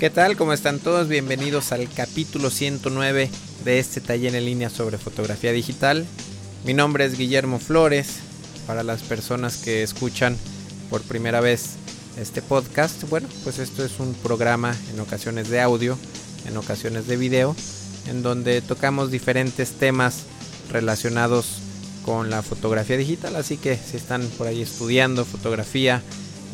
¿Qué 0.00 0.08
tal? 0.08 0.34
¿Cómo 0.38 0.54
están 0.54 0.78
todos? 0.78 1.08
Bienvenidos 1.08 1.72
al 1.72 1.86
capítulo 1.90 2.48
109 2.48 3.28
de 3.66 3.78
este 3.78 4.00
taller 4.00 4.34
en 4.34 4.46
línea 4.46 4.70
sobre 4.70 4.96
fotografía 4.96 5.52
digital. 5.52 6.06
Mi 6.64 6.72
nombre 6.72 7.04
es 7.04 7.18
Guillermo 7.18 7.58
Flores. 7.58 8.20
Para 8.66 8.82
las 8.82 9.02
personas 9.02 9.58
que 9.58 9.82
escuchan 9.82 10.38
por 10.88 11.02
primera 11.02 11.42
vez 11.42 11.72
este 12.16 12.40
podcast, 12.40 13.10
bueno, 13.10 13.28
pues 13.44 13.58
esto 13.58 13.84
es 13.84 14.00
un 14.00 14.14
programa 14.14 14.74
en 14.90 15.00
ocasiones 15.00 15.50
de 15.50 15.60
audio, 15.60 15.98
en 16.46 16.56
ocasiones 16.56 17.06
de 17.06 17.18
video, 17.18 17.54
en 18.08 18.22
donde 18.22 18.62
tocamos 18.62 19.10
diferentes 19.10 19.72
temas 19.72 20.22
relacionados 20.70 21.58
con 22.06 22.30
la 22.30 22.40
fotografía 22.40 22.96
digital. 22.96 23.36
Así 23.36 23.58
que 23.58 23.76
si 23.76 23.98
están 23.98 24.26
por 24.38 24.46
ahí 24.46 24.62
estudiando 24.62 25.26
fotografía, 25.26 26.00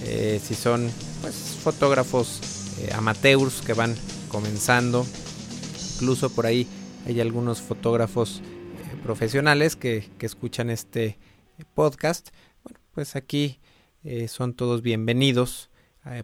eh, 0.03 0.41
si 0.45 0.57
son 0.57 0.91
pues, 1.23 1.37
fotógrafos 1.63 2.41
eh, 2.79 2.93
amateurs 2.95 3.63
que 3.63 3.73
van 3.73 3.95
comenzando, 4.29 5.07
incluso 5.95 6.31
por 6.31 6.47
ahí 6.47 6.67
hay 7.07 7.21
algunos 7.21 7.61
fotógrafos 7.61 8.41
eh, 8.43 8.97
profesionales 9.03 9.77
que, 9.77 10.11
escuchan 10.21 10.71
este 10.71 11.19
podcast. 11.75 12.31
Bueno, 12.65 12.81
pues 12.93 13.17
aquí 13.17 13.61
son 14.29 14.55
todos 14.55 14.83
bienvenidos 14.83 15.69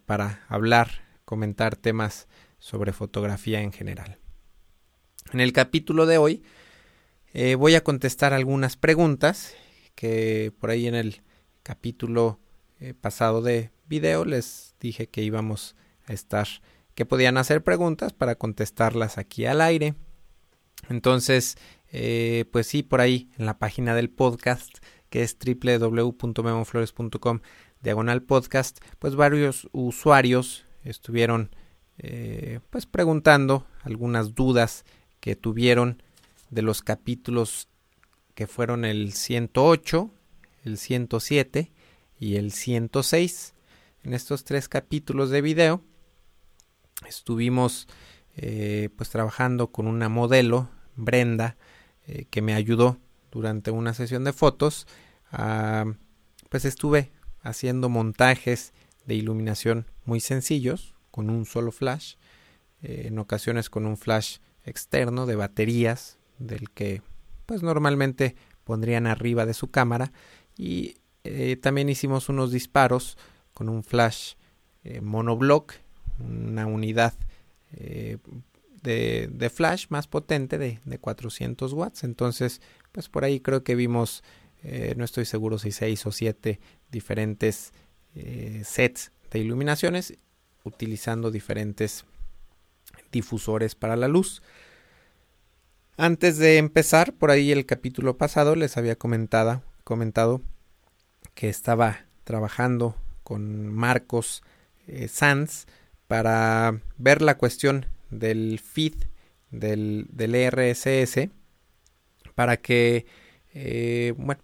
para 0.06 0.44
hablar, 0.48 1.02
comentar 1.24 1.74
temas 1.74 2.28
sobre 2.60 2.92
fotografía 2.92 3.60
en 3.60 3.72
general. 3.72 4.18
En 5.32 5.40
el 5.40 5.52
capítulo 5.52 6.06
de 6.06 6.18
hoy 6.18 6.42
eh, 7.34 7.54
voy 7.54 7.74
a 7.74 7.82
contestar 7.82 8.34
algunas 8.34 8.76
preguntas 8.76 9.54
que 9.94 10.52
por 10.60 10.68
ahí 10.68 10.86
en 10.86 10.94
el 10.94 11.22
capítulo 11.62 12.38
eh, 12.78 12.92
pasado 12.92 13.40
de 13.40 13.70
video 13.86 14.26
les 14.26 14.74
dije 14.78 15.08
que 15.08 15.22
íbamos 15.22 15.74
estar, 16.08 16.48
que 16.94 17.06
podían 17.06 17.36
hacer 17.36 17.62
preguntas 17.62 18.12
para 18.12 18.34
contestarlas 18.34 19.18
aquí 19.18 19.46
al 19.46 19.60
aire. 19.60 19.94
Entonces, 20.88 21.56
eh, 21.90 22.46
pues 22.52 22.66
sí, 22.66 22.82
por 22.82 23.00
ahí 23.00 23.30
en 23.38 23.46
la 23.46 23.58
página 23.58 23.94
del 23.94 24.10
podcast 24.10 24.78
que 25.10 25.22
es 25.22 25.36
www.memoflores.com 25.38 27.40
diagonal 27.82 28.22
podcast, 28.22 28.78
pues 28.98 29.14
varios 29.14 29.68
usuarios 29.72 30.64
estuvieron 30.84 31.50
pues 32.70 32.86
preguntando 32.86 33.64
algunas 33.84 34.34
dudas 34.34 34.84
que 35.20 35.36
tuvieron 35.36 36.02
de 36.50 36.62
los 36.62 36.82
capítulos 36.82 37.68
que 38.34 38.46
fueron 38.46 38.84
el 38.84 39.12
108, 39.12 40.10
el 40.64 40.78
107 40.78 41.72
y 42.18 42.36
el 42.36 42.52
106. 42.52 43.54
En 44.04 44.14
estos 44.14 44.44
tres 44.44 44.68
capítulos 44.68 45.30
de 45.30 45.42
video 45.42 45.82
estuvimos 47.08 47.88
eh, 48.34 48.88
pues 48.96 49.10
trabajando 49.10 49.72
con 49.72 49.86
una 49.86 50.08
modelo, 50.08 50.70
Brenda, 50.96 51.56
eh, 52.06 52.26
que 52.30 52.40
me 52.40 52.54
ayudó 52.54 52.98
durante 53.30 53.70
una 53.70 53.94
sesión 53.94 54.24
de 54.24 54.32
fotos. 54.32 54.86
pues 56.48 56.64
estuve 56.66 57.12
haciendo 57.40 57.88
montajes 57.88 58.72
de 59.06 59.14
iluminación 59.14 59.86
muy 60.04 60.20
sencillos 60.20 60.94
con 61.10 61.30
un 61.30 61.46
solo 61.46 61.72
flash, 61.72 62.16
eh, 62.82 63.04
en 63.06 63.18
ocasiones 63.18 63.70
con 63.70 63.86
un 63.86 63.96
flash 63.96 64.38
externo 64.64 65.26
de 65.26 65.36
baterías 65.36 66.18
del 66.38 66.70
que 66.70 67.02
pues 67.46 67.62
normalmente 67.62 68.36
pondrían 68.64 69.06
arriba 69.06 69.46
de 69.46 69.54
su 69.54 69.70
cámara 69.70 70.12
y 70.56 70.96
también 71.60 71.88
hicimos 71.88 72.28
unos 72.28 72.50
disparos 72.50 73.16
con 73.54 73.68
un 73.68 73.84
flash 73.84 74.34
monoblock 75.00 75.74
una 76.18 76.66
unidad 76.66 77.14
eh, 77.72 78.18
de, 78.82 79.50
flash 79.54 79.86
más 79.88 80.06
potente 80.06 80.58
de, 80.58 80.80
de, 80.84 80.98
400 80.98 81.72
watts. 81.72 82.04
Entonces 82.04 82.60
pues 82.92 83.08
por 83.08 83.24
ahí 83.24 83.40
creo 83.40 83.64
que 83.64 83.74
vimos 83.74 84.22
no 84.96 85.04
estoy 85.04 85.24
seguro 85.24 85.58
si 85.58 85.72
seis 85.72 86.06
o 86.06 86.12
siete 86.12 86.60
diferentes 86.92 87.72
sets 88.62 89.10
de 89.32 89.40
iluminaciones 89.40 90.14
utilizando 90.62 91.32
diferentes 91.32 92.04
difusores 93.10 93.74
para 93.74 93.96
la 93.96 94.08
luz. 94.08 94.42
Antes 95.96 96.38
de 96.38 96.58
empezar, 96.58 97.12
por 97.12 97.30
ahí 97.30 97.52
el 97.52 97.66
capítulo 97.66 98.16
pasado 98.16 98.56
les 98.56 98.76
había 98.76 98.96
comentado, 98.96 99.62
comentado 99.84 100.40
que 101.34 101.48
estaba 101.48 102.06
trabajando 102.24 102.96
con 103.22 103.68
Marcos 103.68 104.42
eh, 104.86 105.08
Sanz 105.08 105.66
para 106.12 106.78
ver 106.98 107.22
la 107.22 107.38
cuestión 107.38 107.86
del 108.10 108.58
feed 108.58 108.92
del, 109.50 110.06
del 110.10 110.34
RSS 110.50 111.30
para 112.34 112.58
que 112.58 113.06
eh, 113.54 114.12
bueno, 114.18 114.42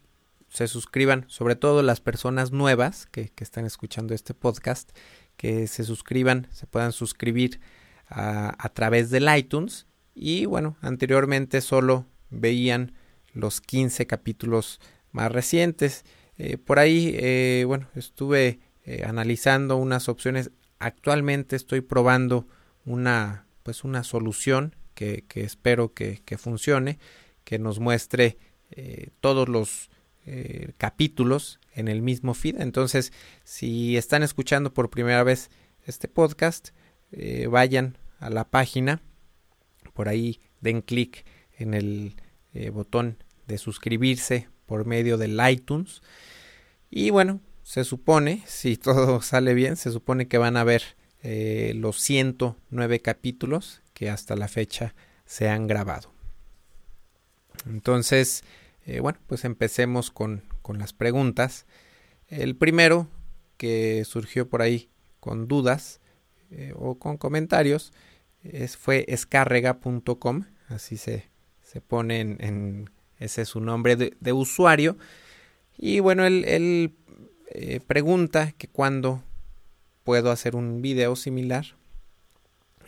se 0.48 0.66
suscriban, 0.66 1.26
sobre 1.28 1.56
todo 1.56 1.82
las 1.82 2.00
personas 2.00 2.52
nuevas 2.52 3.04
que, 3.04 3.28
que, 3.28 3.44
están 3.44 3.66
escuchando 3.66 4.14
este 4.14 4.32
podcast, 4.32 4.96
que 5.36 5.66
se 5.66 5.84
suscriban, 5.84 6.46
se 6.52 6.66
puedan 6.66 6.92
suscribir 6.92 7.60
a, 8.08 8.70
través 8.72 9.10
del 9.10 9.28
iTunes 9.36 9.86
y 10.14 10.46
bueno, 10.46 10.78
anteriormente 10.80 11.60
solo 11.60 12.06
veían 12.30 12.94
los 13.34 13.60
15 13.60 14.06
capítulos 14.06 14.80
más 15.12 15.30
recientes. 15.30 16.06
Eh, 16.38 16.56
por 16.56 16.78
ahí, 16.78 17.14
eh, 17.18 17.64
bueno, 17.66 17.88
estuve 17.94 18.60
analizando 19.04 19.76
unas 19.76 20.08
opciones. 20.08 20.50
Actualmente 20.78 21.56
estoy 21.56 21.80
probando 21.80 22.46
una, 22.84 23.46
pues 23.62 23.84
una 23.84 24.04
solución 24.04 24.76
que, 24.94 25.24
espero 25.34 25.94
que, 25.94 26.20
funcione, 26.38 26.98
que 27.44 27.58
nos 27.58 27.78
muestre 27.78 28.38
todos 29.20 29.48
los 29.48 29.90
capítulos 30.76 31.60
en 31.72 31.88
el 31.88 32.02
mismo 32.02 32.34
feed. 32.34 32.60
Entonces, 32.60 33.12
si 33.44 33.96
están 33.96 34.22
escuchando 34.22 34.74
por 34.74 34.90
primera 34.90 35.22
vez 35.22 35.50
este 35.86 36.08
podcast, 36.08 36.70
vayan 37.48 37.96
a 38.18 38.30
la 38.30 38.44
página 38.50 39.00
por 39.98 40.08
ahí 40.08 40.40
den 40.60 40.80
clic 40.80 41.24
en 41.56 41.74
el 41.74 42.14
eh, 42.54 42.70
botón 42.70 43.22
de 43.48 43.58
suscribirse 43.58 44.48
por 44.64 44.86
medio 44.86 45.18
del 45.18 45.40
iTunes. 45.50 46.02
Y 46.88 47.10
bueno, 47.10 47.40
se 47.68 47.84
supone, 47.84 48.42
si 48.46 48.78
todo 48.78 49.20
sale 49.22 49.52
bien, 49.52 49.76
se 49.76 49.92
supone 49.92 50.26
que 50.26 50.38
van 50.38 50.56
a 50.56 50.64
ver 50.64 50.82
eh, 51.22 51.74
los 51.76 52.00
109 52.00 53.00
capítulos 53.00 53.82
que 53.92 54.08
hasta 54.08 54.36
la 54.36 54.48
fecha 54.48 54.94
se 55.26 55.50
han 55.50 55.66
grabado. 55.66 56.10
Entonces, 57.66 58.42
eh, 58.86 59.00
bueno, 59.00 59.18
pues 59.26 59.44
empecemos 59.44 60.10
con, 60.10 60.44
con 60.62 60.78
las 60.78 60.94
preguntas. 60.94 61.66
El 62.28 62.56
primero 62.56 63.06
que 63.58 64.02
surgió 64.06 64.48
por 64.48 64.62
ahí 64.62 64.88
con 65.20 65.46
dudas 65.46 66.00
o 66.74 66.98
con 66.98 67.18
comentarios 67.18 67.92
es, 68.42 68.78
fue 68.78 69.04
escarrega.com, 69.08 70.44
así 70.68 70.96
se, 70.96 71.28
se 71.60 71.82
pone 71.82 72.20
en, 72.20 72.88
ese 73.18 73.42
es 73.42 73.48
su 73.48 73.60
nombre 73.60 73.96
de, 73.96 74.32
usuario. 74.32 74.96
Y 75.76 76.00
bueno, 76.00 76.24
él, 76.24 76.94
eh, 77.50 77.80
pregunta 77.80 78.52
que 78.52 78.68
cuándo 78.68 79.22
puedo 80.04 80.30
hacer 80.30 80.54
un 80.54 80.82
video 80.82 81.16
similar, 81.16 81.64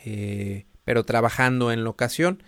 eh, 0.04 0.66
pero 0.84 1.04
trabajando 1.04 1.72
en 1.72 1.82
locación. 1.82 2.43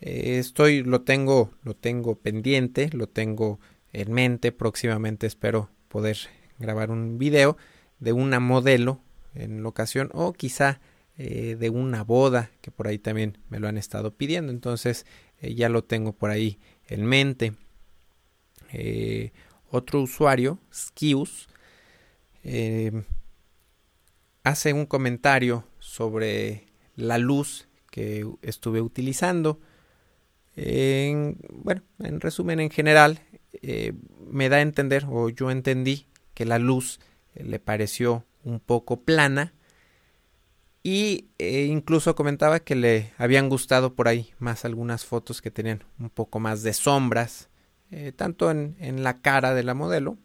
Eh, 0.00 0.36
estoy, 0.38 0.82
lo 0.82 1.02
tengo, 1.02 1.50
lo 1.62 1.74
tengo 1.74 2.16
pendiente, 2.16 2.90
lo 2.92 3.08
tengo 3.08 3.58
en 3.92 4.12
mente. 4.12 4.52
Próximamente 4.52 5.26
espero 5.26 5.70
poder 5.88 6.18
grabar 6.58 6.90
un 6.90 7.16
video 7.16 7.56
de 8.00 8.12
una 8.12 8.38
modelo 8.38 9.00
en 9.34 9.62
locación 9.62 10.10
o 10.12 10.32
quizá 10.32 10.80
de 11.16 11.70
una 11.70 12.04
boda, 12.04 12.50
que 12.60 12.70
por 12.70 12.88
ahí 12.88 12.98
también 12.98 13.38
me 13.48 13.58
lo 13.58 13.68
han 13.68 13.78
estado 13.78 14.14
pidiendo. 14.14 14.52
Entonces 14.52 15.06
ya 15.40 15.70
lo 15.70 15.82
tengo 15.82 16.12
por 16.12 16.28
ahí 16.28 16.58
en 16.88 17.06
mente. 17.06 17.54
Otro 19.70 20.02
usuario, 20.02 20.58
Skius, 20.70 21.48
hace 24.42 24.72
un 24.72 24.86
comentario 24.86 25.64
sobre 25.78 26.66
la 26.94 27.18
luz 27.18 27.68
que 27.90 28.26
estuve 28.42 28.80
utilizando. 28.80 29.60
En, 30.54 31.38
bueno, 31.50 31.82
en 31.98 32.20
resumen, 32.20 32.60
en 32.60 32.70
general, 32.70 33.20
me 34.30 34.48
da 34.48 34.56
a 34.56 34.60
entender, 34.60 35.06
o 35.08 35.28
yo 35.28 35.50
entendí, 35.50 36.06
que 36.34 36.44
la 36.44 36.58
luz 36.58 37.00
le 37.34 37.58
pareció 37.58 38.24
un 38.44 38.60
poco 38.60 39.00
plana 39.02 39.54
y 40.82 41.30
eh, 41.38 41.64
incluso 41.64 42.14
comentaba 42.14 42.60
que 42.60 42.76
le 42.76 43.12
habían 43.18 43.48
gustado 43.48 43.94
por 43.94 44.06
ahí 44.06 44.32
más 44.38 44.64
algunas 44.64 45.04
fotos 45.04 45.42
que 45.42 45.50
tenían 45.50 45.82
un 45.98 46.10
poco 46.10 46.38
más 46.38 46.62
de 46.62 46.72
sombras, 46.72 47.48
eh, 47.90 48.12
tanto 48.14 48.52
en, 48.52 48.76
la 49.02 49.20
cara 49.20 49.52
de 49.52 49.64
la 49.64 49.74
modelo 49.74 50.16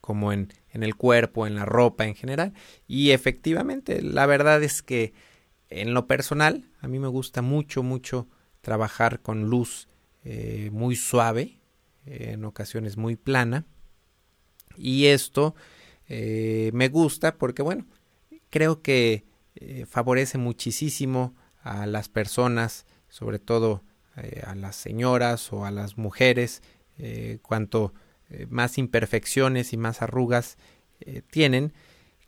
como 0.00 0.32
en, 0.32 0.52
en, 0.70 0.82
el 0.82 0.94
cuerpo, 0.94 1.46
en 1.46 1.54
la 1.54 1.64
ropa 1.64 2.06
en 2.06 2.14
general. 2.14 2.54
Y 2.86 3.10
efectivamente, 3.10 4.02
la 4.02 4.26
verdad 4.26 4.62
es 4.62 4.82
que 4.82 5.12
en 5.70 5.94
lo 5.94 6.06
personal, 6.06 6.64
a 6.80 6.88
mí 6.88 6.98
me 6.98 7.08
gusta 7.08 7.42
mucho, 7.42 7.82
mucho 7.82 8.28
trabajar 8.60 9.20
con 9.20 9.44
luz 9.44 9.88
eh, 10.24 10.70
muy 10.72 10.96
suave, 10.96 11.60
en 12.06 12.44
ocasiones 12.44 12.96
muy 12.96 13.16
plana. 13.16 13.66
Y 14.76 15.06
esto 15.06 15.54
eh, 16.08 16.70
me 16.72 16.88
gusta 16.88 17.36
porque, 17.36 17.62
bueno, 17.62 17.86
creo 18.50 18.82
que 18.82 19.24
eh, 19.56 19.86
favorece 19.86 20.38
muchísimo 20.38 21.34
a 21.62 21.86
las 21.86 22.08
personas, 22.08 22.86
sobre 23.08 23.38
todo 23.38 23.82
a 24.42 24.56
las 24.56 24.74
señoras 24.74 25.52
o 25.52 25.64
a 25.64 25.70
las 25.70 25.96
mujeres, 25.96 26.60
cuanto 27.40 27.94
más 28.48 28.78
imperfecciones 28.78 29.72
y 29.72 29.76
más 29.76 30.02
arrugas 30.02 30.58
tienen, 31.30 31.72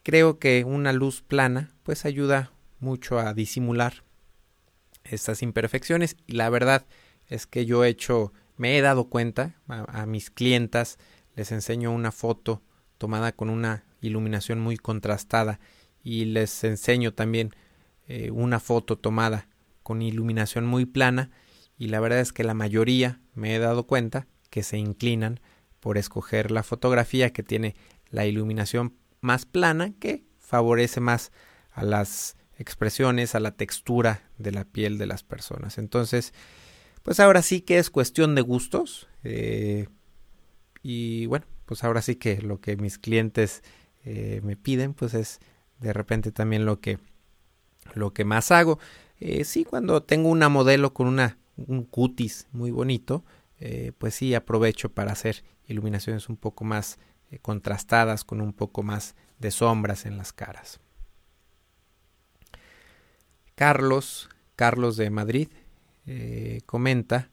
creo 0.02 0.38
que 0.38 0.64
una 0.64 0.92
luz 0.92 1.22
plana 1.22 1.74
pues 1.82 2.04
ayuda 2.04 2.52
mucho 2.78 3.18
a 3.18 3.34
disimular 3.34 4.02
estas 5.04 5.42
imperfecciones. 5.42 6.16
Y 6.26 6.32
la 6.32 6.50
verdad 6.50 6.86
es 7.28 7.46
que 7.46 7.66
yo 7.66 7.84
he 7.84 7.88
hecho, 7.88 8.32
me 8.56 8.76
he 8.76 8.80
dado 8.80 9.08
cuenta 9.08 9.56
a, 9.68 10.06
mis 10.06 10.30
clientas, 10.30 10.98
les 11.36 11.52
enseño 11.52 11.92
una 11.92 12.12
foto 12.12 12.62
tomada 12.98 13.32
con 13.32 13.50
una 13.50 13.84
iluminación 14.00 14.60
muy 14.60 14.76
contrastada 14.76 15.60
y 16.02 16.26
les 16.26 16.64
enseño 16.64 17.12
también 17.12 17.50
eh, 18.08 18.30
una 18.30 18.60
foto 18.60 18.98
tomada 18.98 19.48
con 19.82 20.02
iluminación 20.02 20.66
muy 20.66 20.86
plana. 20.86 21.30
Y 21.78 21.88
la 21.88 22.00
verdad 22.00 22.20
es 22.20 22.32
que 22.32 22.44
la 22.44 22.54
mayoría 22.54 23.20
me 23.34 23.54
he 23.54 23.58
dado 23.58 23.86
cuenta 23.86 24.26
que 24.50 24.62
se 24.62 24.76
inclinan 24.76 25.40
por 25.80 25.98
escoger 25.98 26.50
la 26.50 26.62
fotografía 26.62 27.32
que 27.32 27.42
tiene 27.42 27.74
la 28.10 28.26
iluminación 28.26 28.94
más 29.20 29.46
plana 29.46 29.92
que 29.98 30.24
favorece 30.38 31.00
más 31.00 31.32
a 31.72 31.84
las 31.84 32.36
expresiones, 32.58 33.34
a 33.34 33.40
la 33.40 33.52
textura 33.52 34.28
de 34.36 34.52
la 34.52 34.64
piel 34.64 34.98
de 34.98 35.06
las 35.06 35.22
personas. 35.22 35.78
Entonces, 35.78 36.34
pues 37.02 37.20
ahora 37.20 37.42
sí 37.42 37.62
que 37.62 37.78
es 37.78 37.90
cuestión 37.90 38.34
de 38.34 38.42
gustos. 38.42 39.08
Eh, 39.24 39.88
y 40.82 41.26
bueno, 41.26 41.46
pues 41.66 41.84
ahora 41.84 42.02
sí 42.02 42.16
que 42.16 42.42
lo 42.42 42.60
que 42.60 42.76
mis 42.76 42.98
clientes 42.98 43.62
eh, 44.04 44.40
me 44.42 44.56
piden, 44.56 44.92
pues 44.92 45.14
es 45.14 45.40
de 45.78 45.92
repente 45.92 46.32
también 46.32 46.66
lo 46.66 46.80
que, 46.80 46.98
lo 47.94 48.12
que 48.12 48.24
más 48.24 48.50
hago. 48.50 48.78
Eh, 49.20 49.44
sí, 49.44 49.64
cuando 49.64 50.02
tengo 50.02 50.28
una 50.28 50.48
modelo 50.48 50.92
con 50.92 51.06
una, 51.06 51.38
un 51.56 51.84
cutis 51.84 52.46
muy 52.52 52.70
bonito, 52.70 53.24
pues 53.98 54.14
sí 54.14 54.34
aprovecho 54.34 54.90
para 54.90 55.12
hacer 55.12 55.44
iluminaciones 55.70 56.28
un 56.28 56.36
poco 56.36 56.64
más 56.64 56.98
contrastadas, 57.42 58.24
con 58.24 58.40
un 58.40 58.52
poco 58.52 58.82
más 58.82 59.14
de 59.38 59.50
sombras 59.50 60.04
en 60.04 60.16
las 60.16 60.32
caras. 60.32 60.80
Carlos, 63.60 64.30
Carlos 64.56 64.96
de 64.96 65.10
Madrid, 65.10 65.48
eh, 66.06 66.62
comenta 66.64 67.30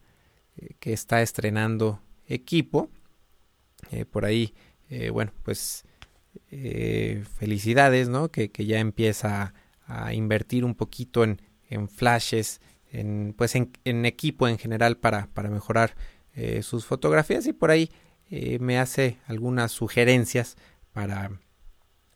eh, 0.57 0.75
que 0.79 0.91
está 0.91 1.21
estrenando 1.21 2.01
equipo. 2.27 2.89
Eh, 3.91 4.03
por 4.03 4.25
ahí, 4.25 4.53
bueno, 5.13 5.31
pues 5.43 5.85
felicidades, 7.39 8.09
¿no? 8.09 8.29
Que, 8.29 8.49
ya 8.49 8.79
empieza 8.79 9.53
a, 9.85 10.13
invertir 10.13 10.65
un 10.65 10.75
poquito 10.75 11.23
en, 11.23 11.39
flashes, 11.87 12.59
en, 12.91 13.33
pues 13.37 13.55
en, 13.55 14.05
equipo 14.05 14.49
en 14.49 14.57
general 14.57 14.97
para, 14.97 15.27
para 15.27 15.49
mejorar 15.49 15.95
sus 16.61 16.85
fotografías 16.85 17.47
y 17.47 17.53
por 17.53 17.71
ahí 17.71 17.89
me 18.29 18.79
hace 18.79 19.17
algunas 19.27 19.71
sugerencias 19.71 20.57
para 20.93 21.31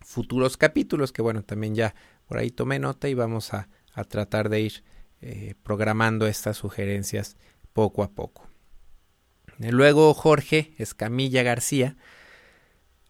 futuros 0.02 0.58
capítulos 0.58 1.12
que 1.12 1.22
bueno, 1.22 1.44
también 1.44 1.76
ya 1.76 1.96
por 2.28 2.38
ahí 2.38 2.52
tomé 2.52 2.80
nota 2.80 3.08
y 3.08 3.14
vamos 3.14 3.54
a, 3.54 3.70
a 3.94 4.04
tratar 4.04 4.50
de 4.50 4.62
ir 4.62 4.84
eh, 5.22 5.54
programando 5.62 6.26
estas 6.26 6.58
sugerencias 6.58 7.38
poco 7.74 8.02
a 8.02 8.12
poco. 8.12 8.48
Luego 9.60 10.16
Jorge 10.16 10.74
Escamilla 10.80 11.44
García 11.44 11.96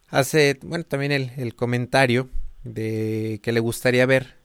hace, 0.08 0.58
bueno, 0.62 0.84
también 0.84 1.12
el, 1.12 1.54
comentario 1.54 2.28
de 2.64 3.40
que 3.42 3.52
le 3.52 3.60
gustaría 3.60 4.04
ver 4.04 4.36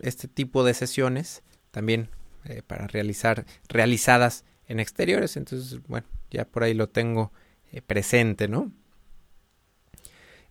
este 0.00 0.26
tipo 0.26 0.64
de 0.64 0.74
sesiones 0.74 1.44
también 1.70 2.08
eh, 2.44 2.62
para 2.66 2.88
realizar 2.88 3.46
realizadas 3.68 4.44
en 4.66 4.80
exteriores. 4.80 5.36
Entonces, 5.36 5.80
bueno, 5.86 6.08
ya 6.32 6.46
por 6.46 6.64
ahí 6.64 6.74
lo 6.74 6.88
tengo 6.88 7.32
eh, 7.72 7.82
presente, 7.82 8.48
¿no? 8.48 8.72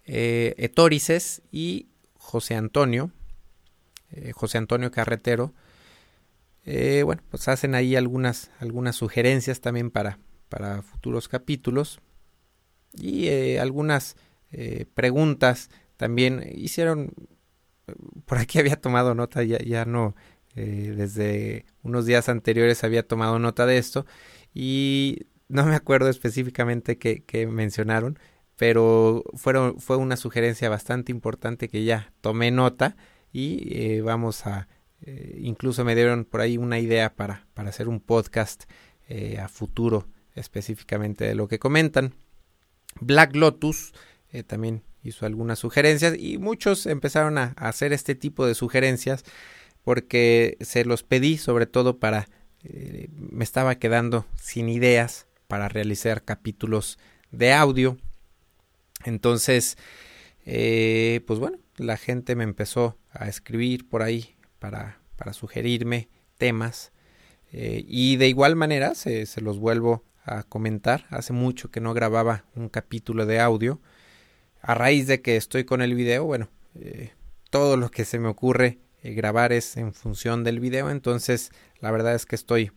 Etorices 0.10 1.42
y 1.52 1.88
José 2.18 2.56
Antonio 2.56 3.12
eh, 4.12 4.32
José 4.32 4.58
Antonio 4.58 4.90
Carretero, 4.90 5.54
eh, 6.66 7.04
bueno, 7.04 7.22
pues 7.30 7.48
hacen 7.50 7.76
ahí 7.76 7.96
algunas, 7.96 8.52
algunas 8.60 8.96
sugerencias 8.96 9.60
también 9.60 9.92
para, 9.92 10.18
para 10.48 10.82
futuros 10.82 11.28
capítulos 11.28 12.00
y 12.94 13.28
eh, 13.28 13.60
algunas 13.60 14.16
preguntas 14.94 15.70
también 15.98 16.42
hicieron, 16.56 17.12
por 18.26 18.38
aquí 18.38 18.60
había 18.60 18.80
tomado 18.80 19.14
nota, 19.14 19.44
ya, 19.44 19.58
ya 19.58 19.84
no, 19.84 20.16
desde 20.56 21.66
unos 21.84 22.06
días 22.06 22.30
anteriores 22.30 22.86
había 22.86 23.06
tomado 23.06 23.40
nota 23.40 23.66
de 23.66 23.78
esto 23.78 24.06
y 24.54 25.28
no 25.50 25.66
me 25.66 25.76
acuerdo 25.76 26.10
específicamente 26.10 26.98
qué, 26.98 27.48
mencionaron, 27.48 28.20
pero 28.56 29.24
fueron, 29.36 29.80
fue 29.80 29.98
una 29.98 30.18
sugerencia 30.18 30.70
bastante 30.70 31.12
importante 31.12 31.70
que 31.70 31.84
ya 31.84 32.12
tomé 32.22 32.52
nota 32.52 32.98
y 33.32 33.68
eh, 33.72 34.02
vamos 34.02 34.46
a 34.46 34.68
eh, 35.02 35.38
incluso 35.42 35.86
me 35.86 35.96
dieron 35.96 36.26
por 36.26 36.42
ahí 36.42 36.58
una 36.58 36.80
idea 36.80 37.14
para, 37.14 37.46
para 37.54 37.70
hacer 37.70 37.88
un 37.88 38.00
podcast 38.00 38.64
eh, 39.08 39.38
a 39.40 39.48
futuro 39.48 40.08
específicamente 40.34 41.26
de 41.26 41.36
lo 41.36 41.48
que 41.48 41.60
comentan. 41.60 42.14
Black 43.00 43.36
Lotus 43.36 43.94
también 44.48 44.84
hizo 45.02 45.26
algunas 45.26 45.58
sugerencias 45.58 46.16
y 46.18 46.38
muchos 46.38 46.86
empezaron 46.86 47.38
a, 47.38 47.54
hacer 47.58 47.94
este 47.94 48.14
tipo 48.14 48.46
de 48.46 48.54
sugerencias 48.54 49.24
porque 49.84 50.58
se 50.62 50.84
los 50.84 51.04
pedí 51.04 51.38
sobre 51.38 51.66
todo 51.66 51.98
para 51.98 52.28
me 53.12 53.44
estaba 53.44 53.76
quedando 53.76 54.26
sin 54.36 54.70
ideas 54.70 55.28
para 55.48 55.70
realizar 55.70 56.24
capítulos 56.24 57.00
de 57.32 57.54
audio 57.54 57.98
entonces 59.06 59.78
pues 60.46 61.40
bueno 61.40 61.58
la 61.78 61.98
gente 61.98 62.36
me 62.36 62.44
empezó 62.44 62.98
a 63.12 63.28
escribir 63.28 63.88
por 63.88 64.02
ahí 64.02 64.36
para, 64.60 65.00
para 65.16 65.34
sugerirme 65.34 66.10
temas. 66.38 66.92
Eh, 67.54 67.84
y 67.88 68.18
de 68.18 68.28
igual 68.28 68.56
manera 68.56 68.96
se, 68.96 69.26
se, 69.26 69.42
los 69.42 69.60
vuelvo 69.60 70.04
a 70.24 70.44
comentar. 70.44 71.06
Hace 71.10 71.34
mucho 71.34 71.72
que 71.72 71.80
no 71.80 71.94
grababa 71.94 72.46
un 72.56 72.70
capítulo 72.70 73.26
de 73.26 73.40
audio. 73.40 73.80
A 74.62 74.74
raíz 74.74 75.08
de 75.08 75.22
que 75.22 75.38
estoy 75.38 75.64
con 75.64 75.82
el 75.82 75.96
video, 75.96 76.26
bueno, 76.26 76.50
eh, 76.76 77.12
todo 77.50 77.78
lo 77.78 77.90
que 77.90 78.06
se 78.06 78.20
me 78.20 78.28
ocurre 78.28 78.80
eh, 79.04 79.14
grabar 79.14 79.54
es 79.54 79.78
en 79.78 79.94
función 79.94 80.44
del 80.44 80.60
video. 80.60 80.90
Entonces, 80.90 81.52
la 81.80 81.92
verdad 81.92 82.16
es 82.16 82.26
que 82.26 82.36
estoy 82.36 82.72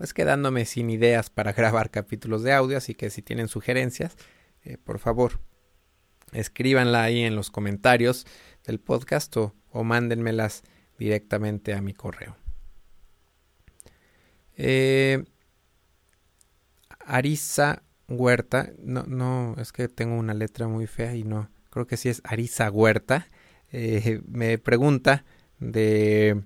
pues 0.00 0.14
quedándome 0.14 0.64
sin 0.64 0.88
ideas 0.88 1.28
para 1.28 1.52
grabar 1.60 1.90
capítulos 1.90 2.42
de 2.42 2.54
audio. 2.54 2.78
Así 2.78 2.94
que 2.94 3.10
si 3.10 3.20
tienen 3.20 3.48
sugerencias, 3.48 4.16
por 4.82 4.98
favor, 4.98 5.40
escríbanla 6.32 7.02
ahí 7.02 7.20
en 7.20 7.36
los 7.36 7.50
comentarios 7.50 8.26
del 8.64 8.80
podcast 8.80 9.36
o, 9.36 9.54
mándenmelas 9.84 10.62
directamente 10.98 11.74
a 11.74 11.82
mi 11.82 11.92
correo. 11.92 12.34
Eh, 14.56 15.22
Arisa 17.00 17.82
Huerta, 18.08 18.72
no, 18.78 19.02
no, 19.02 19.54
es 19.58 19.70
que 19.70 19.88
tengo 19.88 20.14
una 20.16 20.32
letra 20.32 20.66
muy 20.66 20.86
fea 20.86 21.14
y 21.14 21.24
no, 21.24 21.50
creo 21.68 21.86
que 21.86 21.98
sí 21.98 22.08
es 22.08 22.22
Arisa 22.24 22.70
Huerta, 22.70 23.28
eh, 23.70 24.22
me 24.26 24.56
pregunta 24.56 25.26
de, 25.58 26.42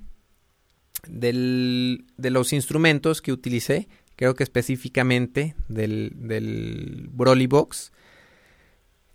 de 1.09 2.31
los 2.31 2.53
instrumentos 2.53 3.23
que 3.23 3.33
utilicé, 3.33 3.89
creo 4.17 4.35
que 4.35 4.43
específicamente 4.43 5.55
del, 5.69 6.13
del 6.17 7.09
Broly 7.13 7.47
Box. 7.47 7.93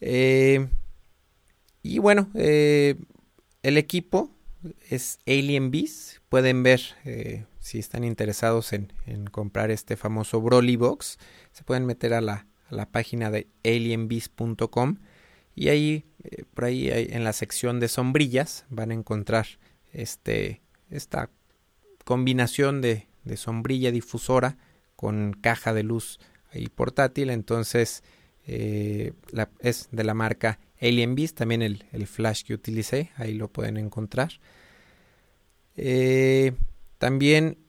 Eh, 0.01 0.67
y 1.84 2.00
bueno, 2.00 2.29
eh, 2.36 2.96
el 3.63 3.77
equipo 3.77 4.31
es 4.89 5.19
Alien 5.25 5.72
Beast. 5.72 6.17
Pueden 6.29 6.63
ver 6.63 6.81
eh, 7.05 7.46
si 7.60 7.79
están 7.79 8.03
interesados 8.03 8.74
en, 8.74 8.91
comprar 9.31 9.72
este 9.72 9.96
famoso 9.96 10.41
Broly 10.41 10.75
Box. 10.75 11.17
Se 11.51 11.63
pueden 11.63 11.86
meter 11.86 12.13
a 12.13 12.22
la, 12.22 12.46
página 12.91 13.31
de 13.31 13.48
alienbeast.com 13.63 14.98
y 15.55 15.69
ahí, 15.69 16.05
por 16.53 16.65
ahí 16.65 16.88
en 16.91 17.24
la 17.24 17.34
sección 17.34 17.79
de 17.79 17.88
sombrillas 17.88 18.65
van 18.69 18.91
a 18.91 18.93
encontrar 18.93 19.48
este, 19.91 20.62
esta 20.91 21.31
combinación 22.09 22.81
de, 22.81 23.05
sombrilla 23.35 23.91
difusora 23.91 24.57
con 24.95 25.37
caja 25.39 25.75
de 25.75 25.83
luz 25.83 26.19
ahí 26.51 26.67
portátil. 26.67 27.29
Entonces, 27.29 28.03
eh, 28.47 29.13
es 29.59 29.89
de 29.91 30.03
la 30.03 30.15
marca 30.15 30.57
Alien 30.81 31.13
Beast, 31.13 31.37
también 31.37 31.61
el, 31.61 32.07
flash 32.07 32.41
que 32.41 32.55
utilicé, 32.55 33.11
ahí 33.15 33.35
lo 33.35 33.47
pueden 33.47 33.77
encontrar. 33.77 34.31
Eh, 35.77 36.53
también, 36.97 37.59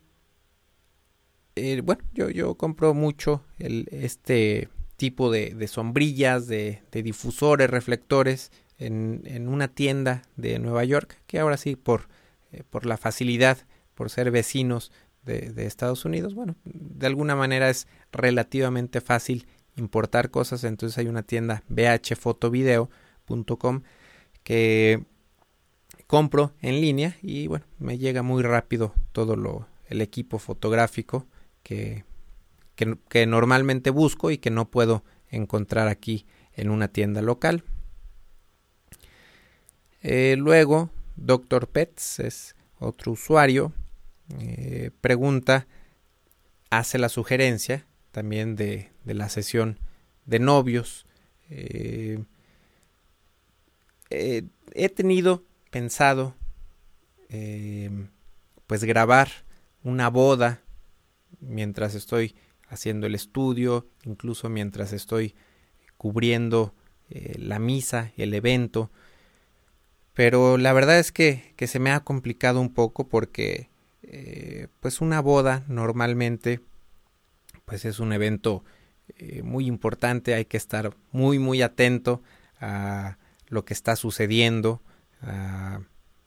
eh, 1.55 1.83
bueno, 1.85 2.03
yo, 2.15 2.31
yo 2.31 2.55
compro 2.55 2.95
mucho 2.95 3.45
este 3.59 4.71
tipo 4.97 5.31
de, 5.31 5.69
sombrillas, 5.69 6.47
de, 6.47 6.81
difusores, 6.91 7.69
reflectores 7.69 8.53
en, 8.79 9.21
en, 9.27 9.49
una 9.49 9.69
tienda 9.69 10.23
de 10.37 10.59
Nueva 10.59 10.85
York, 10.85 11.19
que 11.27 11.41
ahora 11.41 11.59
sí, 11.59 11.77
por, 11.77 12.09
por 12.71 12.87
la 12.87 12.97
facilidad, 12.97 13.59
por 14.01 14.09
ser 14.09 14.31
vecinos 14.31 14.91
de, 15.27 15.53
Estados 15.67 16.07
Unidos, 16.07 16.35
bueno, 16.35 16.57
de 16.65 17.07
alguna 17.07 17.37
manera 17.37 17.69
es 17.69 17.87
relativamente 18.13 19.03
fácil 19.03 19.47
importar 19.77 20.31
cosas, 20.31 20.65
entonces 20.65 20.97
hay 20.97 21.07
una 21.07 21.23
tienda 21.23 21.63
bhfotovideo.com 21.69 23.83
que 24.43 25.05
compro 26.07 26.55
en 26.63 26.81
línea 26.81 27.19
y 27.21 27.47
bueno, 27.47 27.67
me 27.79 27.99
llega 27.99 28.23
muy 28.23 28.43
rápido 28.43 28.95
todo 29.13 29.37
lo, 29.37 29.67
el 29.89 30.01
equipo 30.01 30.39
fotográfico 30.39 31.27
que, 31.63 32.07
que, 32.75 33.27
normalmente 33.27 33.91
busco 33.91 34.31
y 34.31 34.39
que 34.39 34.49
no 34.49 34.71
puedo 34.71 35.05
encontrar 35.29 35.89
aquí 35.89 36.25
en 36.55 36.71
una 36.71 36.89
tienda 36.89 37.21
local. 37.21 37.65
Eh, 40.01 40.37
luego, 40.39 40.89
Dr. 41.17 41.69
Pets 41.69 42.21
es 42.21 42.57
otro 42.79 43.13
usuario, 43.13 43.75
eh, 44.39 44.91
pregunta, 45.01 45.67
hace 46.71 46.99
la 46.99 47.09
sugerencia 47.09 47.87
también 48.13 48.57
de, 48.57 48.91
de 49.05 49.15
la 49.15 49.29
sesión 49.29 49.79
de 50.27 50.39
novios. 50.39 51.07
Eh, 51.49 52.23
he 54.11 54.89
tenido 54.89 55.45
pensado 55.71 56.35
pues 58.67 58.83
grabar 58.83 59.29
una 59.85 60.11
boda 60.11 60.63
mientras 61.41 61.95
estoy 61.95 62.35
haciendo 62.69 63.07
el 63.07 63.15
estudio, 63.15 63.89
incluso 64.05 64.49
mientras 64.49 64.93
estoy 64.93 65.35
cubriendo 65.97 66.75
eh, 67.11 67.35
la 67.39 67.59
misa, 67.59 68.13
el 68.17 68.33
evento. 68.35 68.91
Pero 70.15 70.57
la 70.57 70.73
verdad 70.73 70.99
es 70.99 71.13
que, 71.13 71.53
que, 71.57 71.67
se 71.67 71.79
me 71.79 71.91
ha 71.91 72.01
complicado 72.01 72.61
un 72.61 72.73
poco 72.73 73.09
porque 73.09 73.70
eh, 74.11 74.69
pues 74.81 75.01
una 75.01 75.21
boda 75.21 75.65
normalmente 75.69 76.61
pues 77.65 77.85
es 77.85 78.01
un 78.01 78.13
evento 78.13 78.65
eh, 79.17 79.43
muy 79.43 79.67
importante, 79.67 80.35
hay 80.35 80.45
que 80.45 80.57
estar 80.57 80.97
muy 81.13 81.39
muy 81.39 81.63
atento 81.63 82.23
a 82.61 83.19
lo 83.49 83.65
que 83.65 83.75
está 83.75 83.97
sucediendo, 83.97 84.83
a, 85.23 85.81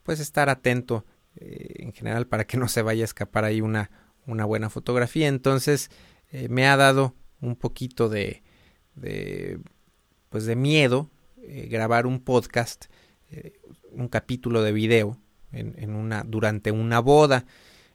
pues 0.03 0.19
estar 0.19 0.49
atento 0.49 1.05
en 1.35 1.93
general 1.93 2.27
para 2.27 2.45
que 2.45 2.57
no 2.57 2.67
se 2.67 2.83
vaya 2.83 3.03
a 3.03 3.05
escapar 3.05 3.43
ahí 3.43 3.59
una, 3.59 3.89
una 4.25 4.45
buena 4.45 4.69
fotografía. 4.69 5.27
Entonces, 5.27 5.89
eh, 6.31 6.47
me 6.49 6.67
ha 6.67 6.77
dado 6.77 7.15
un 7.41 7.55
poquito 7.55 8.09
de, 8.09 8.43
de 8.95 9.59
pues 10.29 10.45
de 10.45 10.55
miedo 10.55 11.09
eh, 11.37 11.67
grabar 11.69 12.07
un 12.07 12.19
podcast, 12.19 12.85
eh, 13.31 13.59
un 13.91 14.07
capítulo 14.07 14.63
de 14.63 14.71
video 14.71 15.17
en, 15.51 15.95
una, 15.95 16.23
durante 16.23 16.71
una 16.71 16.99
boda. 16.99 17.45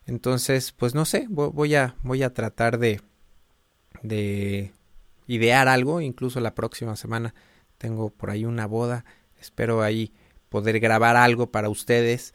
Entonces, 0.09 0.73
pues 0.73 0.95
no 0.97 1.05
sé, 1.05 1.27
voy 1.29 1.77
a, 1.77 1.95
voy 2.03 2.25
a 2.25 2.35
tratar 2.35 2.79
de, 2.79 3.01
de 4.03 4.73
idear 5.29 5.69
algo, 5.69 6.01
incluso 6.01 6.41
la 6.41 6.55
próxima 6.55 6.97
semana 6.97 7.35
tengo 7.77 8.11
por 8.11 8.31
ahí 8.31 8.45
una 8.45 8.67
boda, 8.67 9.05
espero 9.39 9.83
ahí 9.83 10.13
poder 10.49 10.81
grabar 10.81 11.17
algo 11.17 11.53
para 11.53 11.69
ustedes. 11.69 12.35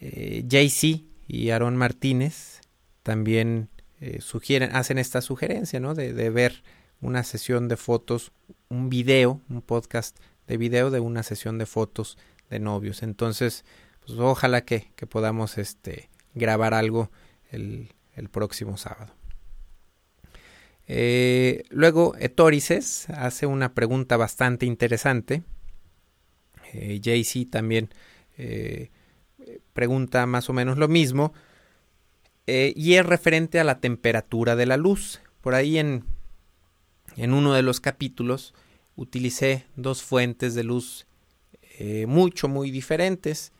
JC 0.00 1.04
y 1.26 1.50
Aaron 1.50 1.76
Martínez 1.76 2.60
también 3.02 3.68
eh, 4.00 4.20
sugieren, 4.20 4.74
hacen 4.74 4.98
esta 4.98 5.20
sugerencia, 5.20 5.78
¿no? 5.80 5.94
De, 5.94 6.30
ver 6.30 6.62
una 7.00 7.22
sesión 7.22 7.68
de 7.68 7.76
fotos, 7.76 8.32
un 8.68 8.88
video, 8.88 9.40
un 9.48 9.62
podcast 9.62 10.18
de 10.46 10.56
video 10.56 10.90
de 10.90 11.00
una 11.00 11.22
sesión 11.22 11.58
de 11.58 11.66
fotos 11.66 12.18
de 12.48 12.60
novios. 12.60 13.02
Entonces, 13.02 13.64
pues 14.04 14.18
ojalá 14.18 14.64
que, 14.64 14.90
podamos 15.08 15.58
este, 15.58 16.08
grabar 16.34 16.74
algo 16.74 17.10
el, 17.50 17.92
próximo 18.30 18.76
sábado. 18.76 19.14
Eh, 20.86 21.62
luego, 21.70 22.14
Etorices 22.18 23.08
hace 23.10 23.46
una 23.46 23.72
pregunta 23.72 24.16
bastante 24.16 24.66
interesante. 24.66 25.42
Eh, 26.72 27.00
JC 27.00 27.48
también 27.48 27.90
pregunta 29.72 30.26
más 30.26 30.50
o 30.50 30.52
menos 30.52 30.78
lo 30.78 30.88
mismo. 30.88 31.32
Eh, 32.46 32.72
y 32.76 32.94
es 32.94 33.06
referente 33.06 33.60
a 33.60 33.64
la 33.64 33.80
temperatura 33.80 34.56
de 34.56 34.66
la 34.66 34.76
luz. 34.76 35.20
Por 35.40 35.54
ahí 35.54 35.78
en, 35.78 36.04
en 37.16 37.32
uno 37.32 37.54
de 37.54 37.62
los 37.62 37.80
capítulos 37.80 38.54
utilicé 38.96 39.66
dos 39.76 40.02
fuentes 40.02 40.54
de 40.54 40.64
luz 40.64 41.06
eh, 41.78 42.06
mucho, 42.06 42.48
muy 42.48 42.70
diferentes. 42.70 43.52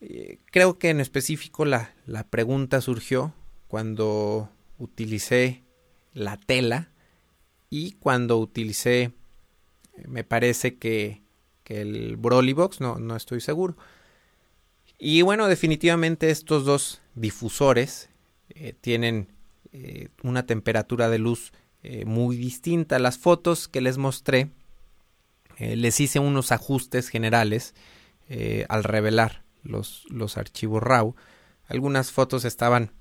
Eh, 0.00 0.38
creo 0.50 0.78
que 0.78 0.88
en 0.88 1.00
específico 1.00 1.64
la, 1.64 1.94
la 2.06 2.24
pregunta 2.24 2.80
surgió 2.80 3.34
cuando 3.68 4.50
utilicé 4.78 5.62
la 6.14 6.38
tela 6.38 6.90
y 7.68 7.92
cuando 7.92 8.38
utilicé, 8.38 9.12
me 10.06 10.24
parece 10.24 10.76
que, 10.76 11.22
que 11.64 11.82
el 11.82 12.16
Broly 12.16 12.54
Box, 12.54 12.80
no, 12.80 12.98
no 12.98 13.14
estoy 13.14 13.40
seguro. 13.40 13.76
Y 14.98 15.22
bueno, 15.22 15.48
definitivamente 15.48 16.30
estos 16.30 16.64
dos 16.64 17.02
difusores 17.14 18.08
eh, 18.48 18.74
tienen 18.80 19.28
eh, 19.72 20.08
una 20.22 20.46
temperatura 20.46 21.08
de 21.08 21.18
luz 21.18 21.52
muy 22.04 22.36
distinta. 22.36 22.98
Las 22.98 23.16
fotos 23.16 23.66
que 23.66 23.80
les 23.80 23.96
mostré, 23.96 24.50
les 25.58 25.98
hice 25.98 26.18
unos 26.18 26.52
ajustes 26.52 27.08
generales 27.08 27.74
al 28.68 28.84
revelar 28.84 29.44
los, 29.62 30.06
los, 30.10 30.36
archivos 30.36 30.82
RAW. 30.82 31.14
Algunas 31.66 32.10
fotos 32.12 32.44
estaban 32.44 32.92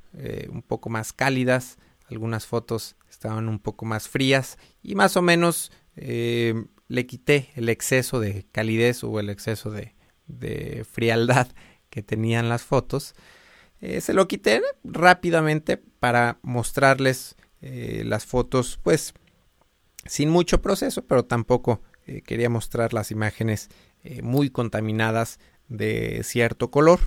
un 0.50 0.63
poco 0.63 0.89
más 0.89 1.13
cálidas, 1.13 1.78
algunas 2.10 2.48
fotos 2.48 2.96
estaban 3.10 3.48
un 3.48 3.60
poco 3.60 3.86
más 3.86 4.08
frías 4.08 4.58
y 4.82 4.96
más 4.96 5.16
o 5.18 5.22
menos 5.22 5.72
le 5.96 7.06
quité 7.06 7.51
el 7.56 7.70
exceso 7.70 8.20
de 8.20 8.48
calidez 8.51 9.04
o 9.04 9.20
el 9.20 9.30
exceso 9.30 9.70
de, 9.70 9.96
de 10.28 10.86
frialdad 10.89 11.48
que 11.89 12.04
tenían 12.04 12.50
las 12.50 12.63
fotos. 12.63 13.16
Eh, 13.82 14.01
se 14.01 14.13
lo 14.13 14.28
quité 14.28 14.62
rápidamente 14.84 15.78
para 15.78 16.39
mostrarles 16.42 17.36
eh, 17.62 18.04
las 18.06 18.25
fotos 18.25 18.80
pues 18.82 19.13
sin 20.06 20.30
mucho 20.30 20.62
proceso, 20.62 21.06
pero 21.06 21.25
tampoco 21.25 21.82
eh, 22.06 22.22
quería 22.22 22.50
mostrar 22.50 22.94
las 22.94 23.12
imágenes 23.12 23.70
muy 24.24 24.50
contaminadas 24.50 25.39
de 25.70 26.22
cierto 26.24 26.70
color. 26.70 27.00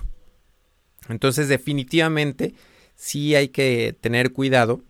Entonces 1.09 1.47
definitivamente 1.47 2.55
sí 2.95 3.35
hay 3.35 3.49
que 3.49 3.95
tener 3.99 4.31
cuidado 4.33 4.81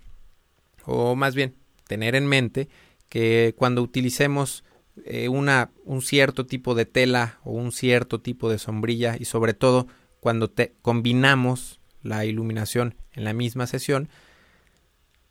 o 0.85 1.15
más 1.15 1.35
bien 1.35 1.55
tener 1.87 2.15
en 2.15 2.27
mente 2.27 2.69
que 3.09 3.53
cuando 3.57 3.81
utilicemos 3.81 4.63
eh, 5.05 5.27
una, 5.27 5.71
un 5.85 6.01
cierto 6.01 6.45
tipo 6.45 6.75
de 6.75 6.85
tela 6.85 7.39
o 7.43 7.51
un 7.51 7.71
cierto 7.71 8.21
tipo 8.21 8.49
de 8.49 8.59
sombrilla 8.59 9.15
y 9.19 9.25
sobre 9.25 9.53
todo 9.53 9.87
cuando 10.19 10.49
te 10.49 10.73
combinamos 10.81 11.79
la 12.01 12.25
iluminación 12.25 12.95
en 13.13 13.23
la 13.23 13.33
misma 13.33 13.67
sesión, 13.67 14.09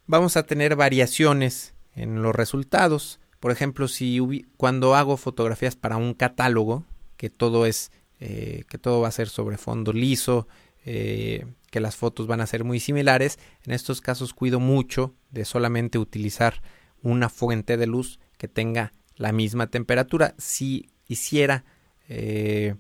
vamos 0.07 0.37
a 0.37 0.45
tener 0.45 0.77
variaciones 0.77 1.75
en 1.95 2.23
los 2.23 2.35
resultados. 2.35 3.21
Por 3.41 3.53
ejemplo, 3.53 3.89
si 3.89 4.47
cuando 4.57 4.95
hago 4.95 5.17
fotografías 5.17 5.77
para 5.77 5.97
un 5.97 6.15
catálogo, 6.15 6.85
que 7.17 7.31
todo 7.31 7.67
es 7.67 7.91
eh, 8.25 8.63
que 8.69 8.79
todo 8.79 9.01
va 9.01 9.09
a 9.09 9.11
ser 9.11 9.29
sobre 9.29 9.59
fondo 9.59 9.93
liso, 9.93 10.47
eh, 10.85 11.45
que 11.73 11.81
las 11.81 11.97
fotos 11.97 12.29
van 12.29 12.41
a 12.41 12.47
ser 12.47 12.63
muy 12.63 12.79
similares, 12.79 13.41
en 13.67 13.73
estos 13.73 14.01
casos 14.01 14.33
cuido 14.33 14.61
mucho 14.61 15.17
de 15.33 15.45
solamente 15.45 15.99
utilizar 15.99 16.63
una 17.03 17.29
fuente 17.29 17.77
de 17.77 17.89
luz 17.89 18.21
que 18.39 18.47
tenga 18.47 18.93
la 19.17 19.33
misma 19.33 19.67
temperatura. 19.71 20.37
Si 20.39 20.89
hiciera 21.09 21.65
eh, 22.09 22.77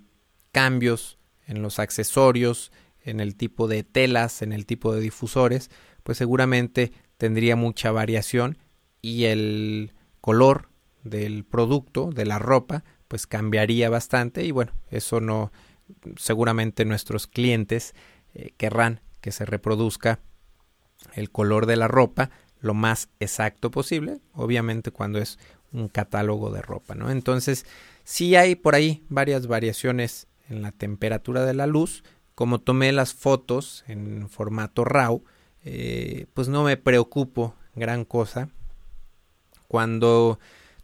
cambios 0.53 1.19
en 1.49 1.61
los 1.61 1.81
accesorios, 1.81 2.71
en 3.05 3.19
el 3.19 3.35
tipo 3.35 3.67
de 3.67 3.83
telas, 3.83 4.43
en 4.43 4.53
el 4.53 4.65
tipo 4.65 4.95
de 4.95 5.01
difusores, 5.01 5.73
pues 6.05 6.19
seguramente 6.19 6.93
tendría 7.17 7.57
mucha 7.57 7.91
variación 7.91 8.59
y 9.01 9.25
el 9.25 9.93
color 10.21 10.69
del 11.03 11.45
producto, 11.45 12.11
de 12.13 12.27
la 12.27 12.39
ropa, 12.39 12.85
pues 13.13 13.27
cambiaría 13.27 13.91
bastante 13.91 14.43
y 14.43 14.53
bueno, 14.53 14.73
eso 14.91 15.21
no, 15.21 15.53
seguramente 16.17 16.87
nuestros 16.87 17.27
clientes 17.27 17.95
eh, 18.33 18.55
querrán 18.57 19.03
que 19.21 19.33
se 19.33 19.45
reproduzca 19.45 20.21
el 21.13 21.31
color 21.31 21.67
de 21.67 21.77
la 21.77 21.89
ropa 21.89 22.31
lo 22.63 22.73
más 22.73 23.11
exacto 23.21 23.71
posible, 23.71 24.21
obviamente 24.33 24.93
cuando 24.93 25.19
es 25.19 25.39
un 25.73 25.89
catálogo 25.89 26.51
de 26.53 26.63
ropa, 26.63 26.95
¿no? 26.95 27.11
Entonces, 27.11 27.67
sí 28.03 28.35
hay 28.35 28.55
por 28.55 28.75
ahí 28.75 29.05
varias 29.11 29.47
variaciones 29.47 30.27
en 30.49 30.63
la 30.63 30.73
temperatura 30.73 31.45
de 31.45 31.53
la 31.53 31.67
luz, 31.67 32.05
como 32.35 32.61
tomé 32.61 32.93
las 32.93 33.13
fotos 33.13 33.85
en 33.89 34.31
formato 34.31 34.87
RAW, 34.87 35.23
eh, 35.67 36.29
pues 36.33 36.49
no 36.49 36.65
me 36.65 36.79
preocupo 36.79 37.57
gran 37.75 38.07
cosa. 38.07 38.49
Cuando 39.69 40.39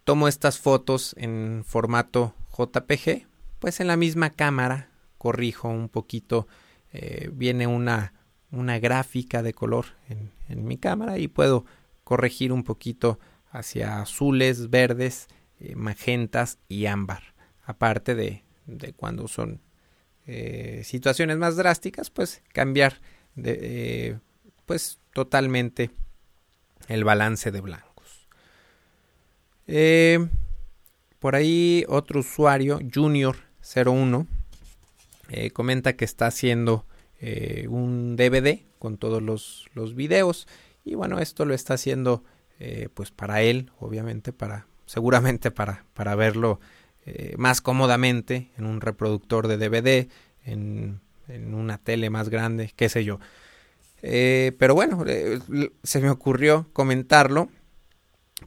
tomo 0.09 0.27
estas 0.27 0.57
fotos 0.57 1.13
en 1.19 1.63
formato 1.63 2.33
JPG, 2.57 3.27
pues 3.59 3.79
en 3.79 3.85
la 3.85 3.95
misma 3.95 4.31
cámara 4.31 4.89
corrijo 5.19 5.69
un 5.69 5.87
poquito, 5.87 6.47
eh, 6.93 7.29
viene 7.31 7.67
una, 7.67 8.13
una 8.49 8.79
gráfica 8.79 9.43
de 9.43 9.53
color 9.53 9.85
en, 10.07 10.65
mi 10.65 10.79
cámara 10.79 11.19
y 11.19 11.27
puedo 11.27 11.65
corregir 12.03 12.51
un 12.51 12.63
poquito 12.63 13.19
hacia 13.51 14.01
azules, 14.01 14.71
verdes, 14.71 15.27
eh, 15.59 15.75
magentas 15.75 16.57
y 16.67 16.87
ámbar. 16.87 17.35
Aparte 17.63 18.15
de, 18.15 18.43
de 18.65 18.93
cuando 18.93 19.27
son 19.27 19.61
eh, 20.25 20.81
situaciones 20.85 21.37
más 21.37 21.55
drásticas, 21.55 22.09
pues 22.09 22.41
cambiar 22.51 22.99
de, 23.35 24.17
pues 24.65 24.97
totalmente 25.13 25.91
el 26.87 27.03
balance 27.03 27.51
de 27.51 27.61
blancos. 27.61 27.88
Eh, 29.71 30.27
por 31.19 31.35
ahí 31.35 31.85
otro 31.87 32.21
usuario, 32.21 32.79
Junior01, 32.79 34.25
eh, 35.29 35.51
comenta 35.51 35.95
que 35.95 36.05
está 36.05 36.25
haciendo 36.25 36.85
eh, 37.21 37.67
un 37.69 38.15
DVD 38.15 38.61
con 38.79 38.97
todos 38.97 39.21
los, 39.21 39.69
los, 39.75 39.93
videos 39.93 40.47
y 40.83 40.95
bueno, 40.95 41.19
esto 41.19 41.45
lo 41.45 41.53
está 41.53 41.75
haciendo 41.75 42.23
eh, 42.59 42.89
pues 42.95 43.11
para 43.11 43.43
él, 43.43 43.71
obviamente, 43.79 44.33
para 44.33 44.65
seguramente 44.87 45.51
para, 45.51 45.85
para 45.93 46.15
verlo 46.15 46.59
más 47.37 47.59
cómodamente 47.59 48.51
en 48.55 48.67
un 48.67 48.81
reproductor 48.81 49.47
de 49.47 49.57
DVD, 49.57 50.07
en, 50.45 50.99
en 51.27 51.55
una 51.55 51.79
tele 51.79 52.11
más 52.11 52.29
grande, 52.29 52.71
qué 52.75 52.87
sé 52.87 53.03
yo. 53.03 53.19
pero 53.99 54.75
bueno, 54.75 55.03
se 55.81 56.01
me 56.01 56.11
ocurrió 56.11 56.67
comentarlo 56.71 57.49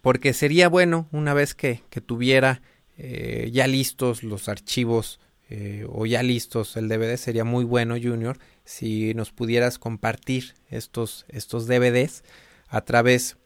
porque 0.00 0.32
sería 0.32 0.68
bueno 0.68 1.08
una 1.12 1.34
vez 1.34 1.54
que, 1.54 1.82
que 1.90 2.00
tuviera 2.00 2.62
eh, 2.98 3.50
ya 3.52 3.66
listos 3.66 4.22
los 4.22 4.48
archivos 4.48 5.18
eh, 5.48 5.86
o 5.88 6.06
ya 6.06 6.22
listos 6.22 6.76
el 6.76 6.88
DVD, 6.88 7.16
sería 7.16 7.44
muy 7.44 7.64
bueno, 7.64 7.96
Junior, 8.00 8.38
si 8.64 9.12
nos 9.14 9.32
pudieras 9.32 9.78
compartir 9.78 10.54
estos, 10.70 11.26
estos 11.28 11.66
DVDs 11.66 12.22
a 12.68 12.82
través 12.82 13.36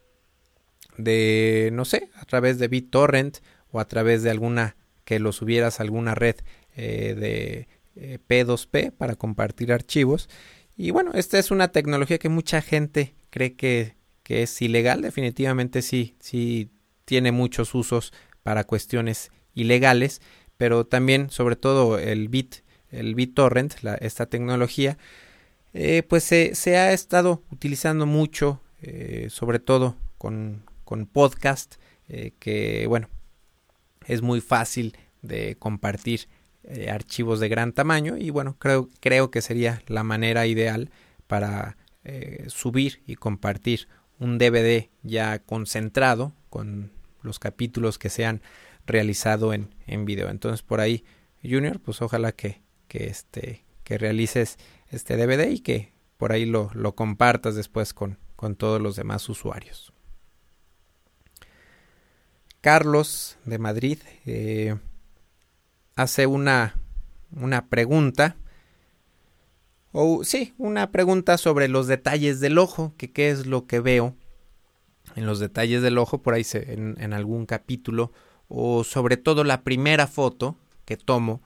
de, 0.98 1.70
no 1.72 1.84
sé, 1.84 2.10
a 2.14 2.24
través 2.24 2.58
de 2.58 2.68
BitTorrent 2.68 3.38
o 3.70 3.80
a 3.80 3.88
través 3.88 4.22
de 4.22 4.30
alguna, 4.30 4.76
que 5.04 5.18
los 5.18 5.36
subieras 5.36 5.80
a 5.80 5.84
alguna 5.84 6.14
red 6.14 6.36
eh, 6.76 7.66
de 7.96 8.18
P2P 8.28 8.92
para 8.92 9.16
compartir 9.16 9.72
archivos. 9.72 10.28
Y 10.76 10.90
bueno, 10.90 11.12
esta 11.14 11.38
es 11.38 11.50
una 11.50 11.68
tecnología 11.68 12.18
que 12.18 12.28
mucha 12.28 12.60
gente 12.60 13.14
cree 13.30 13.54
que, 13.54 13.96
que 14.26 14.42
es 14.42 14.60
ilegal, 14.60 15.02
definitivamente 15.02 15.82
sí, 15.82 16.16
sí 16.18 16.72
tiene 17.04 17.30
muchos 17.30 17.76
usos 17.76 18.12
para 18.42 18.64
cuestiones 18.64 19.30
ilegales, 19.54 20.20
pero 20.56 20.84
también, 20.84 21.30
sobre 21.30 21.54
todo, 21.54 21.96
el 21.96 22.28
Bit, 22.28 22.56
el 22.90 23.14
BitTorrent, 23.14 23.82
la, 23.82 23.94
esta 23.94 24.26
tecnología, 24.26 24.98
eh, 25.74 26.02
pues 26.02 26.24
se, 26.24 26.56
se, 26.56 26.76
ha 26.76 26.92
estado 26.92 27.44
utilizando 27.52 28.04
mucho, 28.04 28.60
eh, 28.82 29.28
sobre 29.30 29.60
todo 29.60 29.94
con, 30.18 30.64
con 30.84 31.06
podcast, 31.06 31.76
eh, 32.08 32.32
que 32.40 32.88
bueno, 32.88 33.08
es 34.06 34.22
muy 34.22 34.40
fácil 34.40 34.96
de 35.22 35.54
compartir 35.56 36.26
archivos 36.90 37.38
de 37.38 37.48
gran 37.48 37.72
tamaño 37.72 38.16
y 38.16 38.30
bueno, 38.30 38.56
creo, 38.58 38.88
creo 38.98 39.30
que 39.30 39.40
sería 39.40 39.84
la 39.86 40.02
manera 40.02 40.48
ideal 40.48 40.90
para 41.28 41.76
subir 42.48 43.02
y 43.06 43.14
compartir 43.14 43.88
un 44.18 44.38
DVD 44.38 44.88
ya 45.02 45.38
concentrado 45.40 46.32
con 46.48 46.92
los 47.22 47.38
capítulos 47.38 47.98
que 47.98 48.10
sean 48.10 48.42
realizado 48.86 49.52
en, 49.52 49.74
en 49.86 50.04
video. 50.04 50.30
Entonces 50.30 50.62
por 50.62 50.80
ahí, 50.80 51.04
Junior, 51.42 51.80
pues 51.80 52.00
ojalá 52.02 52.32
que, 52.32 52.62
que, 52.88 53.06
este, 53.06 53.64
que 53.84 53.98
realices 53.98 54.58
este 54.90 55.16
DVD 55.16 55.50
y 55.50 55.60
que 55.60 55.92
por 56.16 56.32
ahí 56.32 56.46
lo, 56.46 56.70
lo 56.74 56.94
compartas 56.94 57.54
después 57.54 57.92
con, 57.92 58.18
con 58.36 58.56
todos 58.56 58.80
los 58.80 58.96
demás 58.96 59.28
usuarios. 59.28 59.92
Carlos 62.60 63.38
de 63.44 63.58
Madrid 63.58 63.98
eh, 64.24 64.76
hace 65.94 66.26
una, 66.26 66.74
una 67.30 67.68
pregunta. 67.68 68.36
O 69.98 70.24
sí, 70.24 70.52
una 70.58 70.92
pregunta 70.92 71.38
sobre 71.38 71.68
los 71.68 71.86
detalles 71.86 72.38
del 72.38 72.58
ojo, 72.58 72.92
que 72.98 73.12
qué 73.12 73.30
es 73.30 73.46
lo 73.46 73.66
que 73.66 73.80
veo 73.80 74.14
en 75.14 75.24
los 75.24 75.38
detalles 75.38 75.80
del 75.80 75.96
ojo, 75.96 76.20
por 76.20 76.34
ahí 76.34 76.44
se, 76.44 76.74
en, 76.74 77.14
algún 77.14 77.46
capítulo 77.46 78.12
o 78.46 78.84
sobre 78.84 79.16
todo 79.16 79.42
la 79.42 79.62
primera 79.62 80.06
foto 80.06 80.54
que 80.84 80.98
tomo, 80.98 81.40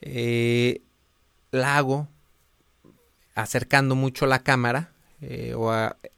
eh, 0.00 0.82
la 1.52 1.76
hago 1.76 2.08
acercando 3.36 3.94
mucho 3.94 4.26
la 4.26 4.42
cámara 4.42 4.92
eh, 5.20 5.54
o 5.56 5.72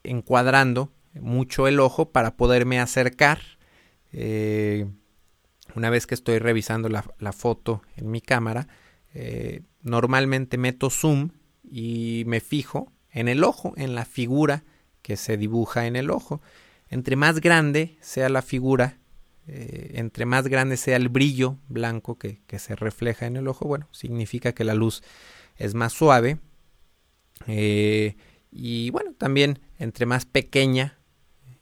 encuadrando 0.05 0.91
mucho 1.21 1.69
el 1.69 1.81
ojo 1.81 2.13
para 2.13 2.35
poderme 2.35 2.81
acercar. 2.81 3.41
Eh, 4.15 4.87
una 5.75 5.91
vez 5.91 6.07
que 6.07 6.15
estoy 6.15 6.39
revisando 6.39 6.89
la, 6.89 7.33
foto 7.35 7.83
en 7.97 8.11
mi 8.11 8.23
cámara, 8.23 8.69
normalmente 9.83 10.57
meto 10.57 10.89
zoom 10.89 11.29
y 11.73 12.25
me 12.27 12.41
fijo 12.41 12.93
en 13.11 13.29
el 13.29 13.43
ojo, 13.45 13.73
en 13.77 13.95
la 13.95 14.05
figura 14.05 14.63
que 15.01 15.17
se 15.17 15.39
dibuja 15.39 15.87
en 15.87 15.97
el 15.97 16.11
ojo. 16.11 16.43
Entre 16.91 17.17
más 17.17 17.41
grande 17.41 17.97
sea 18.01 18.29
la 18.29 18.43
figura 18.43 18.99
eh, 19.49 19.93
entre 19.95 20.25
más 20.25 20.47
grande 20.47 20.77
sea 20.77 20.97
el 20.97 21.09
brillo 21.09 21.59
blanco 21.69 22.17
que, 22.17 22.43
que, 22.47 22.61
se 22.61 22.77
refleja 22.77 23.27
en 23.27 23.37
el 23.37 23.49
ojo, 23.49 23.67
bueno, 23.67 23.89
significa 23.91 24.53
que 24.53 24.63
la 24.63 24.75
luz 24.75 25.03
es 25.57 25.75
más 25.75 25.93
suave. 25.93 26.39
Eh, 27.49 28.15
y 28.53 28.91
bueno, 28.91 29.15
también 29.15 29.59
entre 29.79 30.07
más 30.07 30.27
pequeña 30.27 30.99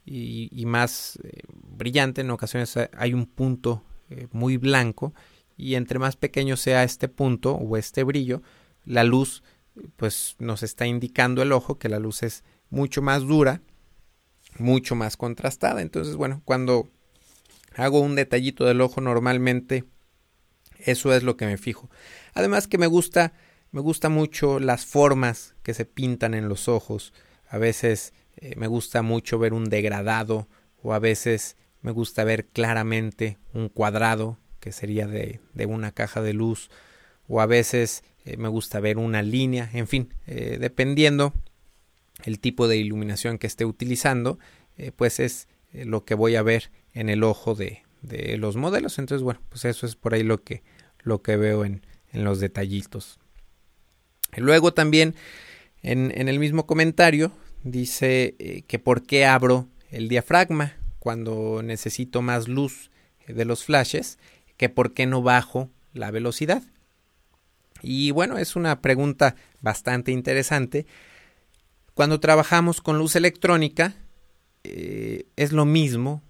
y, 0.05 0.63
más 0.67 1.17
eh, 1.23 1.41
brillante, 1.47 2.21
en 2.21 2.29
ocasiones 2.29 2.77
hay 2.95 3.13
un 3.13 3.25
punto 3.25 3.83
muy 4.31 4.57
blanco. 4.57 5.13
Y 5.57 5.75
entre 5.75 5.99
más 5.99 6.17
pequeño 6.17 6.57
sea 6.57 6.83
este 6.83 7.07
punto 7.07 7.53
o 7.55 7.77
este 7.77 8.03
brillo, 8.03 8.41
la 8.85 9.03
luz 9.03 9.43
pues 9.95 10.35
nos 10.39 10.63
está 10.63 10.85
indicando 10.85 11.41
el 11.41 11.51
ojo 11.51 11.77
que 11.77 11.89
la 11.89 11.99
luz 11.99 12.23
es 12.23 12.43
mucho 12.69 13.01
más 13.01 13.21
dura, 13.23 13.61
mucho 14.57 14.95
más 14.95 15.17
contrastada. 15.17 15.81
Entonces, 15.81 16.15
bueno, 16.15 16.41
cuando 16.45 16.89
hago 17.75 17.99
un 17.99 18.15
detallito 18.15 18.65
del 18.65 18.81
ojo 18.81 19.01
normalmente 19.01 19.85
eso 20.77 21.13
es 21.13 21.23
lo 21.23 21.37
que 21.37 21.45
me 21.45 21.57
fijo 21.57 21.89
además 22.33 22.67
que 22.67 22.77
me 22.77 22.87
gusta 22.87 23.33
me 23.71 23.81
gusta 23.81 24.09
mucho 24.09 24.59
las 24.59 24.85
formas 24.85 25.55
que 25.63 25.73
se 25.73 25.85
pintan 25.85 26.33
en 26.33 26.49
los 26.49 26.67
ojos 26.67 27.13
a 27.47 27.57
veces 27.57 28.13
eh, 28.37 28.55
me 28.57 28.67
gusta 28.67 29.01
mucho 29.01 29.39
ver 29.39 29.53
un 29.53 29.65
degradado 29.65 30.47
o 30.81 30.93
a 30.93 30.99
veces 30.99 31.55
me 31.81 31.91
gusta 31.91 32.23
ver 32.23 32.47
claramente 32.47 33.37
un 33.53 33.69
cuadrado 33.69 34.37
que 34.59 34.71
sería 34.71 35.07
de, 35.07 35.39
de 35.53 35.65
una 35.65 35.91
caja 35.91 36.21
de 36.21 36.33
luz 36.33 36.69
o 37.31 37.39
a 37.39 37.45
veces 37.45 38.03
eh, 38.25 38.35
me 38.35 38.49
gusta 38.49 38.81
ver 38.81 38.97
una 38.97 39.21
línea 39.21 39.69
en 39.73 39.87
fin 39.87 40.13
eh, 40.27 40.57
dependiendo 40.59 41.33
el 42.25 42.39
tipo 42.39 42.67
de 42.67 42.75
iluminación 42.75 43.37
que 43.37 43.47
esté 43.47 43.63
utilizando 43.63 44.37
eh, 44.77 44.91
pues 44.93 45.21
es 45.21 45.47
lo 45.71 46.03
que 46.03 46.13
voy 46.13 46.35
a 46.35 46.43
ver 46.43 46.71
en 46.93 47.07
el 47.07 47.23
ojo 47.23 47.55
de, 47.55 47.83
los 48.37 48.57
modelos. 48.57 48.99
Entonces, 48.99 49.23
bueno, 49.23 49.39
pues 49.47 49.63
eso 49.63 49.85
es 49.85 49.95
por 49.95 50.13
ahí 50.13 50.23
lo 50.23 50.43
que, 50.43 50.63
veo 51.37 51.63
en, 51.63 51.81
los 52.11 52.41
detallitos. 52.41 53.19
Luego 54.35 54.73
también 54.73 55.15
en, 55.81 56.11
el 56.27 56.39
mismo 56.39 56.65
comentario 56.65 57.31
dice 57.63 58.35
que 58.67 58.79
por 58.79 59.03
qué 59.03 59.25
abro 59.25 59.69
el 59.91 60.09
diafragma 60.09 60.75
cuando 60.99 61.61
necesito 61.63 62.21
más 62.21 62.49
luz 62.49 62.91
de 63.27 63.45
los 63.45 63.63
flashes, 63.63 64.19
que 64.57 64.67
por 64.67 64.93
qué 64.93 65.05
no 65.05 65.21
bajo 65.21 65.69
la 65.93 66.11
velocidad. 66.11 66.63
Y 67.81 68.11
bueno, 68.11 68.37
es 68.37 68.55
una 68.55 68.81
pregunta 68.81 69.35
bastante 69.61 70.11
interesante. 70.11 70.85
Cuando 71.93 72.19
trabajamos 72.19 72.81
con 72.81 72.97
luz 72.97 73.15
electrónica, 73.15 73.95
eh, 74.63 75.25
es 75.35 75.51
lo 75.51 75.65
mismo 75.65 76.21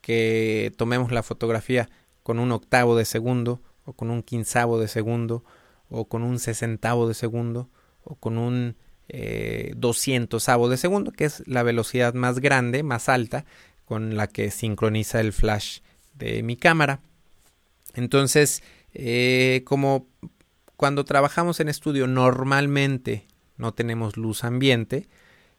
que 0.00 0.72
tomemos 0.76 1.12
la 1.12 1.22
fotografía 1.22 1.88
con 2.22 2.38
un 2.38 2.52
octavo 2.52 2.96
de 2.96 3.04
segundo 3.04 3.62
o 3.84 3.94
con 3.94 4.10
un 4.10 4.22
quinzavo 4.22 4.78
de 4.78 4.88
segundo 4.88 5.44
o 5.88 6.06
con 6.06 6.22
un 6.22 6.38
sesentavo 6.38 7.08
de 7.08 7.14
segundo 7.14 7.70
o 8.04 8.16
con 8.16 8.38
un 8.38 8.76
eh, 9.08 9.72
doscientosavo 9.76 10.68
de 10.68 10.76
segundo 10.76 11.12
que 11.12 11.24
es 11.24 11.42
la 11.46 11.62
velocidad 11.62 12.14
más 12.14 12.40
grande 12.40 12.82
más 12.82 13.08
alta 13.08 13.44
con 13.84 14.16
la 14.16 14.26
que 14.26 14.50
sincroniza 14.50 15.20
el 15.20 15.32
flash 15.32 15.80
de 16.14 16.42
mi 16.42 16.56
cámara 16.56 17.00
entonces 17.94 18.62
eh, 18.94 19.62
como 19.64 20.08
cuando 20.82 21.04
trabajamos 21.04 21.60
en 21.60 21.68
estudio 21.68 22.08
normalmente 22.08 23.28
no 23.56 23.72
tenemos 23.72 24.16
luz 24.16 24.42
ambiente. 24.42 25.08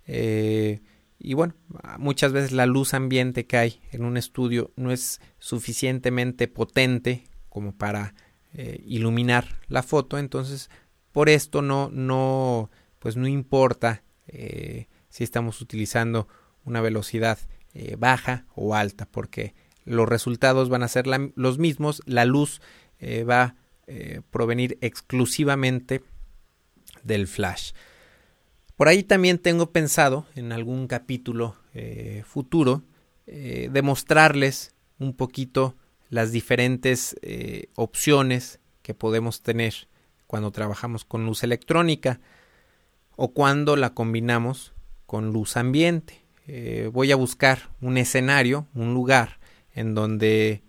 Eh, 0.05 0.81
y 1.17 1.33
bueno, 1.33 1.53
muchas 1.97 2.33
veces 2.33 2.51
la 2.51 2.65
luz 2.65 2.93
ambiente 2.93 3.45
que 3.45 3.55
hay 3.55 3.81
en 3.93 4.03
un 4.03 4.17
estudio 4.17 4.73
no 4.75 4.91
es 4.91 5.21
suficientemente 5.39 6.49
potente 6.49 7.23
como 7.47 7.73
para 7.73 8.15
eh, 8.53 8.83
iluminar 8.85 9.61
la 9.69 9.81
foto. 9.81 10.17
Entonces, 10.17 10.69
por 11.13 11.29
esto 11.29 11.61
no, 11.61 11.89
no, 11.89 12.69
pues 12.99 13.15
no 13.15 13.25
importa 13.25 14.03
eh, 14.27 14.87
si 15.07 15.23
estamos 15.23 15.61
utilizando 15.61 16.27
una 16.65 16.81
velocidad 16.81 17.39
baja 17.97 18.45
o 18.55 18.75
alta, 18.75 19.07
porque 19.09 19.55
los 19.85 20.09
resultados 20.09 20.67
van 20.67 20.83
a 20.83 20.89
ser 20.89 21.05
los 21.07 21.59
mismos. 21.59 22.01
La 22.05 22.25
luz 22.25 22.61
va 23.01 23.55
a 23.87 24.21
provenir 24.31 24.77
exclusivamente 24.81 26.01
del 27.03 27.27
flash. 27.27 27.71
Por 28.75 28.87
ahí 28.87 29.03
también 29.03 29.37
tengo 29.37 29.71
pensado 29.71 30.25
en 30.35 30.51
algún 30.51 30.87
capítulo 30.87 31.55
eh, 31.73 32.23
futuro 32.25 32.83
eh, 33.27 33.69
demostrarles 33.71 34.73
un 34.99 35.13
poquito 35.13 35.75
las 36.09 36.31
diferentes 36.31 37.15
eh, 37.21 37.67
opciones 37.75 38.59
que 38.81 38.93
podemos 38.93 39.41
tener 39.41 39.87
cuando 40.27 40.51
trabajamos 40.51 41.05
con 41.05 41.25
luz 41.25 41.43
electrónica 41.43 42.19
o 43.15 43.33
cuando 43.33 43.75
la 43.75 43.93
combinamos 43.93 44.73
con 45.05 45.31
luz 45.31 45.55
ambiente. 45.55 46.25
voy 46.91 47.11
a 47.11 47.15
buscar 47.15 47.69
un 47.79 47.97
escenario, 47.97 48.67
un 48.73 48.93
lugar 48.93 49.39
en 49.73 49.93
donde 49.93 50.63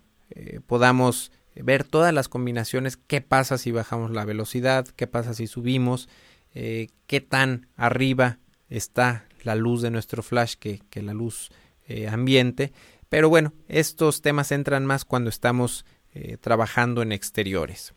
podamos 0.67 1.31
ver 1.63 1.83
todas 1.83 2.13
las 2.13 2.29
combinaciones, 2.29 2.97
qué 2.97 3.21
pasa 3.21 3.57
si 3.57 3.71
bajamos 3.71 4.11
la 4.11 4.25
velocidad, 4.25 4.87
qué 4.87 5.07
pasa 5.07 5.33
si 5.33 5.47
subimos, 5.47 6.09
eh, 6.53 6.89
qué 7.07 7.21
tan 7.21 7.67
arriba 7.75 8.39
está 8.69 9.25
la 9.43 9.55
luz 9.55 9.81
de 9.81 9.91
nuestro 9.91 10.23
flash 10.23 10.55
que, 10.55 10.81
la 11.01 11.13
luz 11.13 11.49
eh, 11.87 12.07
ambiente. 12.07 12.73
Pero 13.09 13.29
bueno, 13.29 13.53
estos 13.67 14.21
temas 14.21 14.51
entran 14.51 14.85
más 14.85 15.05
cuando 15.05 15.29
estamos 15.29 15.85
eh, 16.13 16.37
trabajando 16.37 17.01
en 17.01 17.11
exteriores. 17.11 17.93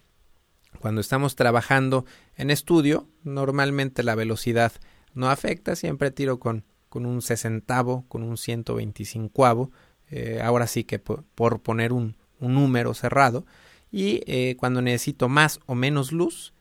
Cuando 0.81 1.01
estamos 1.01 1.35
trabajando 1.35 2.05
en 2.37 2.51
estudio, 2.51 3.09
normalmente 3.25 4.03
la 4.03 4.15
velocidad 4.15 4.73
no 5.15 5.31
afecta, 5.31 5.75
siempre 5.75 6.11
tiro 6.11 6.39
con, 6.39 6.65
con 6.89 7.07
un 7.07 7.23
sesentavo, 7.23 8.05
con 8.09 8.23
un 8.23 8.37
125 8.37 9.71
eh, 10.11 10.41
ahora 10.43 10.67
sí 10.67 10.85
que 10.85 10.99
por, 10.99 11.61
poner 11.61 11.93
un, 11.93 12.17
un, 12.41 12.55
número 12.55 12.95
cerrado. 12.95 13.47
Y 13.91 14.55
cuando 14.57 14.83
necesito 14.83 15.29
más 15.29 15.61
o 15.67 15.75
menos 15.75 16.13
luz, 16.13 16.53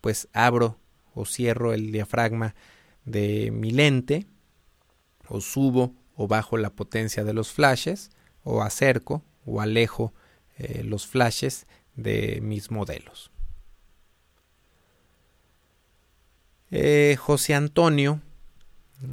pues 0.00 0.28
abro 0.32 0.78
o 1.14 1.26
cierro 1.26 1.74
el 1.74 1.92
diafragma 1.92 2.54
de 3.04 3.50
mi 3.50 3.70
lente 3.70 4.26
o 5.28 5.40
subo 5.40 5.94
o 6.16 6.26
bajo 6.26 6.56
la 6.56 6.70
potencia 6.70 7.24
de 7.24 7.32
los 7.32 7.52
flashes 7.52 8.10
o 8.42 8.62
acerco 8.62 9.22
o 9.44 9.60
alejo 9.60 10.12
eh, 10.58 10.82
los 10.84 11.06
flashes 11.06 11.66
de 11.94 12.40
mis 12.42 12.70
modelos. 12.70 13.30
Eh, 16.70 17.16
José 17.18 17.54
Antonio 17.54 18.20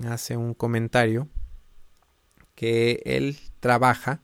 hace 0.08 0.36
un 0.36 0.54
comentario 0.54 1.28
que 2.56 3.02
él 3.06 3.38
trabaja 3.60 4.22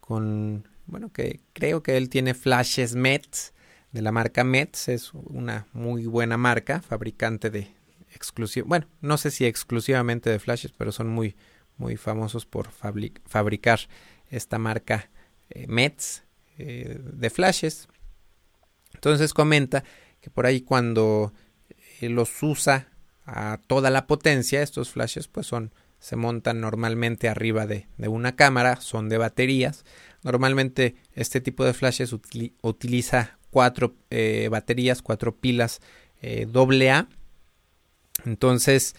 con, 0.00 0.68
bueno, 0.90 1.12
que 1.12 1.40
creo 1.52 1.82
que 1.82 1.96
él 1.96 2.08
tiene 2.08 2.34
flashes 2.34 2.94
METS 2.94 3.52
de 3.92 4.02
la 4.02 4.12
marca 4.12 4.44
Metz. 4.44 4.88
Es 4.88 5.12
una 5.14 5.66
muy 5.72 6.06
buena 6.06 6.36
marca, 6.36 6.80
fabricante 6.80 7.50
de 7.50 7.68
exclusivo, 8.12 8.66
bueno, 8.66 8.86
no 9.00 9.18
sé 9.18 9.30
si 9.30 9.46
exclusivamente 9.46 10.30
de 10.30 10.38
flashes, 10.38 10.72
pero 10.76 10.92
son 10.92 11.08
muy, 11.08 11.36
muy 11.76 11.96
famosos 11.96 12.44
por 12.44 12.70
fabricar 12.72 13.80
esta 14.28 14.58
marca 14.58 15.10
eh, 15.48 15.66
Metz 15.68 16.24
eh, 16.58 16.98
de 17.00 17.30
flashes. 17.30 17.88
Entonces 18.94 19.32
comenta 19.32 19.84
que 20.20 20.30
por 20.30 20.46
ahí 20.46 20.60
cuando 20.60 21.32
eh, 22.00 22.08
los 22.08 22.42
usa 22.42 22.88
a 23.24 23.60
toda 23.66 23.90
la 23.90 24.06
potencia, 24.06 24.62
estos 24.62 24.90
flashes 24.90 25.28
pues 25.28 25.46
son 25.46 25.72
se 26.00 26.16
montan 26.16 26.62
normalmente 26.62 27.28
arriba 27.28 27.66
de, 27.66 27.86
de 27.98 28.08
una 28.08 28.34
cámara, 28.34 28.80
son 28.80 29.10
de 29.10 29.18
baterías. 29.18 29.84
Normalmente 30.22 30.96
este 31.14 31.40
tipo 31.40 31.64
de 31.64 31.72
flashes 31.72 32.12
utiliza 32.12 33.38
cuatro 33.50 33.96
eh, 34.10 34.48
baterías, 34.50 35.02
cuatro 35.02 35.36
pilas 35.36 35.80
eh, 36.22 36.46
AA. 36.54 37.08
Entonces, 38.26 38.94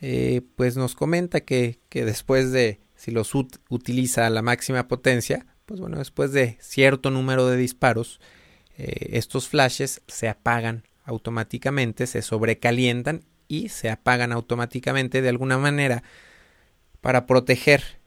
eh, 0.00 0.42
pues 0.56 0.76
nos 0.76 0.94
comenta 0.94 1.40
que, 1.40 1.78
que, 1.88 2.04
después 2.04 2.50
de, 2.50 2.80
si 2.96 3.12
los 3.12 3.34
utiliza 3.34 4.26
a 4.26 4.30
la 4.30 4.42
máxima 4.42 4.88
potencia, 4.88 5.46
pues 5.64 5.80
bueno, 5.80 5.98
después 5.98 6.32
de 6.32 6.58
cierto 6.60 7.10
número 7.10 7.46
de 7.46 7.56
disparos, 7.56 8.20
estos 8.76 9.48
flashes 9.48 10.02
se 10.08 10.28
apagan 10.28 10.82
automáticamente, 11.04 12.08
se 12.08 12.22
sobrecalientan 12.22 13.24
y 13.46 13.68
se 13.68 13.88
apagan 13.88 14.32
automáticamente 14.32 15.22
de 15.22 15.28
alguna 15.28 15.58
manera 15.58 16.02
para 17.00 17.26
proteger 17.26 18.00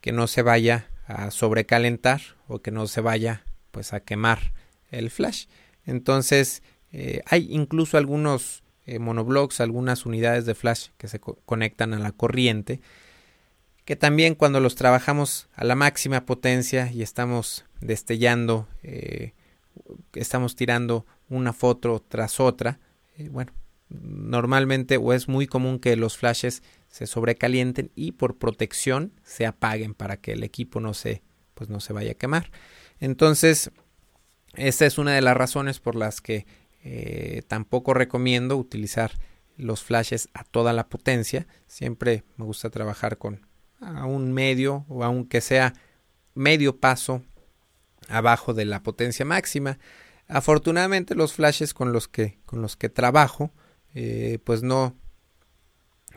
que 0.00 0.12
no 0.12 0.26
se 0.26 0.40
vaya 0.40 0.88
a 1.06 1.30
sobrecalentar 1.30 2.20
o 2.48 2.60
que 2.60 2.70
no 2.70 2.86
se 2.86 3.00
vaya 3.00 3.44
pues 3.70 3.92
a 3.92 4.00
quemar 4.00 4.52
el 4.90 5.10
flash. 5.10 5.46
Entonces, 5.84 6.62
eh, 6.92 7.22
hay 7.26 7.48
incluso 7.50 7.98
algunos 7.98 8.62
eh, 8.86 8.98
monoblocks, 8.98 9.60
algunas 9.60 10.06
unidades 10.06 10.46
de 10.46 10.54
flash 10.54 10.88
que 10.96 11.08
se 11.08 11.20
conectan 11.20 11.92
a 11.94 11.98
la 11.98 12.12
corriente, 12.12 12.80
que 13.84 13.96
también 13.96 14.34
cuando 14.34 14.60
los 14.60 14.76
trabajamos 14.76 15.48
a 15.54 15.64
la 15.64 15.74
máxima 15.74 16.24
potencia 16.24 16.90
y 16.90 17.02
estamos 17.02 17.64
destellando, 17.80 18.68
eh, 18.82 19.32
estamos 20.14 20.56
tirando 20.56 21.04
una 21.28 21.52
foto 21.52 22.02
tras 22.06 22.40
otra, 22.40 22.78
bueno, 23.30 23.52
normalmente 23.90 24.96
o 24.96 25.12
es 25.12 25.28
muy 25.28 25.46
común 25.46 25.78
que 25.78 25.96
los 25.96 26.16
flashes 26.16 26.62
se 26.94 27.08
sobrecalienten 27.08 27.90
y 27.96 28.12
por 28.12 28.38
protección 28.38 29.14
se 29.24 29.46
apaguen 29.46 29.94
para 29.94 30.16
que 30.16 30.30
el 30.30 30.44
equipo 30.44 30.78
no 30.78 30.94
se 30.94 31.24
pues 31.54 31.68
no 31.68 31.80
se 31.80 31.92
vaya 31.92 32.12
a 32.12 32.14
quemar. 32.14 32.52
Entonces, 33.00 33.72
esta 34.54 34.86
es 34.86 34.96
una 34.96 35.12
de 35.12 35.20
las 35.20 35.36
razones 35.36 35.80
por 35.80 35.96
las 35.96 36.20
que 36.20 36.46
eh, 36.84 37.42
tampoco 37.48 37.94
recomiendo 37.94 38.56
utilizar 38.56 39.10
los 39.56 39.82
flashes 39.82 40.28
a 40.34 40.44
toda 40.44 40.72
la 40.72 40.88
potencia. 40.88 41.48
Siempre 41.66 42.22
me 42.36 42.44
gusta 42.44 42.70
trabajar 42.70 43.18
con 43.18 43.44
a 43.80 44.06
un 44.06 44.32
medio 44.32 44.86
o 44.88 45.02
aunque 45.02 45.40
sea 45.40 45.74
medio 46.34 46.78
paso 46.78 47.24
abajo 48.08 48.54
de 48.54 48.66
la 48.66 48.84
potencia 48.84 49.24
máxima. 49.24 49.80
Afortunadamente 50.28 51.16
los 51.16 51.32
flashes 51.32 51.74
con 51.74 51.92
los 51.92 52.06
que, 52.06 52.38
con 52.46 52.62
los 52.62 52.76
que 52.76 52.88
trabajo 52.88 53.50
eh, 53.96 54.38
pues 54.44 54.62
no, 54.62 54.94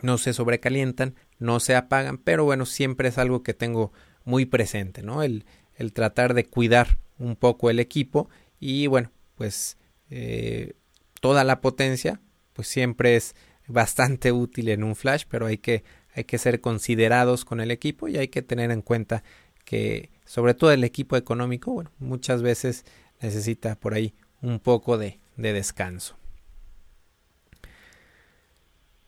no 0.01 0.17
se 0.17 0.33
sobrecalientan, 0.33 1.15
no 1.39 1.59
se 1.59 1.75
apagan, 1.75 2.17
pero 2.17 2.43
bueno, 2.45 2.65
siempre 2.65 3.09
es 3.09 3.17
algo 3.17 3.43
que 3.43 3.53
tengo 3.53 3.91
muy 4.23 4.45
presente, 4.45 5.03
¿no? 5.03 5.23
El, 5.23 5.45
el 5.75 5.93
tratar 5.93 6.33
de 6.33 6.45
cuidar 6.45 6.97
un 7.19 7.35
poco 7.35 7.69
el 7.69 7.79
equipo 7.79 8.29
y 8.59 8.87
bueno, 8.87 9.11
pues 9.35 9.77
eh, 10.09 10.73
toda 11.21 11.43
la 11.43 11.61
potencia 11.61 12.21
pues 12.53 12.67
siempre 12.67 13.15
es 13.15 13.35
bastante 13.67 14.31
útil 14.31 14.69
en 14.69 14.83
un 14.83 14.95
flash, 14.95 15.25
pero 15.29 15.45
hay 15.45 15.57
que, 15.57 15.83
hay 16.13 16.23
que 16.23 16.37
ser 16.37 16.61
considerados 16.61 17.45
con 17.45 17.59
el 17.59 17.71
equipo 17.71 18.07
y 18.07 18.17
hay 18.17 18.29
que 18.29 18.41
tener 18.41 18.71
en 18.71 18.81
cuenta 18.81 19.23
que 19.63 20.09
sobre 20.25 20.53
todo 20.53 20.71
el 20.71 20.83
equipo 20.83 21.17
económico, 21.17 21.71
bueno, 21.71 21.91
muchas 21.99 22.41
veces 22.41 22.85
necesita 23.21 23.75
por 23.75 23.93
ahí 23.93 24.15
un 24.41 24.59
poco 24.59 24.97
de, 24.97 25.19
descanso. 25.35 26.17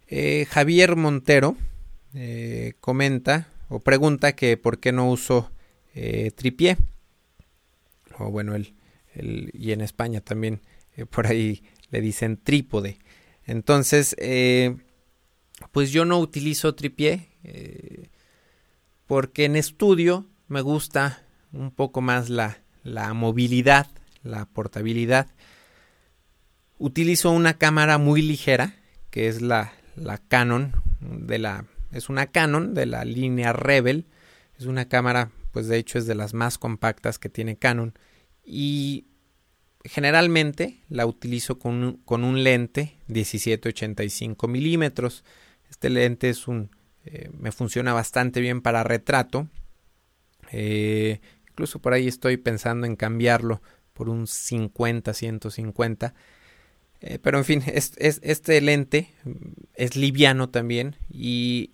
Eh, 0.10 0.48
Javier 0.50 0.96
Montero 0.96 1.56
eh, 2.14 2.74
comenta 2.80 3.48
o 3.70 3.80
pregunta 3.80 4.34
que 4.34 4.58
por 4.58 4.80
qué 4.80 4.92
no 4.92 5.10
uso 5.10 5.52
tripié 6.36 6.78
o 8.20 8.30
bueno, 8.32 8.56
y 9.16 9.72
en 9.72 9.82
España 9.82 10.22
también 10.22 10.62
eh, 10.96 11.06
por 11.06 11.28
ahí 11.28 11.64
le 11.90 12.02
dicen 12.02 12.38
trípode. 12.38 13.00
Entonces, 13.46 14.16
eh, 14.20 14.78
pues 15.72 15.92
yo 15.92 16.06
no 16.06 16.20
utilizo 16.20 16.76
tripié 16.76 17.30
eh, 17.44 18.10
porque 19.08 19.46
en 19.46 19.56
estudio 19.56 20.28
me 20.48 20.62
gusta 20.62 21.24
un 21.52 21.72
poco 21.72 22.02
más 22.02 22.30
la, 22.30 22.62
la 22.84 23.14
movilidad, 23.14 23.88
la 24.24 24.46
portabilidad. 24.46 25.28
Utilizo 26.78 27.32
una 27.32 27.58
cámara 27.58 27.98
muy 27.98 28.22
ligera, 28.22 28.76
que 29.10 29.28
es 29.28 29.42
la, 29.42 29.74
la 30.00 30.18
Canon 30.18 30.74
de 31.02 31.40
la 31.40 31.66
es 31.92 32.10
una 32.10 32.28
Canon 32.28 32.74
de 32.74 32.86
la 32.86 33.06
línea 33.06 33.54
Rebel. 33.54 34.06
Es 34.58 34.66
una 34.66 34.88
cámara, 34.88 35.32
pues 35.52 35.68
de 35.68 35.78
hecho 35.78 35.98
es 35.98 36.06
de 36.06 36.16
las 36.16 36.34
más 36.34 36.58
compactas 36.58 37.18
que 37.18 37.30
tiene 37.30 37.58
Canon 37.58 37.94
y 38.44 39.06
generalmente 39.84 40.80
la 40.90 41.06
utilizo 41.06 41.58
con 41.58 41.84
un, 41.84 41.94
con 42.04 42.24
un 42.24 42.44
lente 42.44 42.98
1785 43.08 44.48
milímetros. 44.48 45.24
Este 45.70 45.90
lente 45.90 46.30
es 46.30 46.48
un, 46.48 46.70
eh, 47.06 47.30
me 47.38 47.52
funciona 47.52 47.94
bastante 47.94 48.42
bien 48.42 48.62
para 48.62 48.84
retrato. 48.84 49.48
Eh, 50.52 51.22
incluso 51.48 51.80
por 51.80 51.94
ahí 51.94 52.08
estoy 52.08 52.38
pensando 52.38 52.86
en 52.86 52.96
cambiarlo 52.96 53.62
por 53.94 54.10
un 54.10 54.28
50, 54.28 55.14
150. 55.14 56.14
Eh, 57.02 57.20
pero 57.20 57.38
en 57.38 57.46
fin, 57.46 57.64
es, 57.66 57.94
este 57.98 58.60
lente 58.62 59.10
es 59.76 59.96
liviano 59.96 60.50
también 60.50 60.96
y 61.10 61.72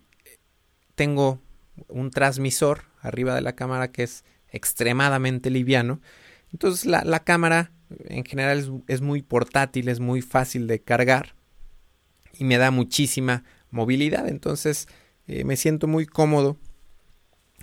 tengo 0.94 1.40
un 1.88 2.10
transmisor 2.10 2.84
arriba 3.00 3.34
de 3.34 3.40
la 3.40 3.54
cámara 3.54 3.90
que 3.90 4.04
es 4.04 4.24
extremadamente 4.50 5.50
liviano. 5.50 6.00
Entonces 6.52 6.86
la, 6.86 7.04
la 7.04 7.24
cámara 7.24 7.72
en 8.06 8.24
general 8.24 8.82
es, 8.88 9.00
muy 9.00 9.22
portátil, 9.22 9.88
es 9.88 10.00
muy 10.00 10.22
fácil 10.22 10.66
de 10.66 10.80
cargar 10.80 11.34
y 12.32 12.44
me 12.44 12.58
da 12.58 12.70
muchísima 12.70 13.44
movilidad. 13.70 14.28
Entonces 14.28 14.88
eh, 15.26 15.44
me 15.44 15.56
siento 15.56 15.86
muy 15.86 16.06
cómodo 16.06 16.56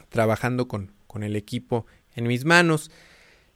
trabajando 0.09 0.67
con, 0.67 0.93
con 1.07 1.23
el 1.23 1.35
equipo 1.35 1.85
en 2.15 2.27
mis 2.27 2.45
manos. 2.45 2.91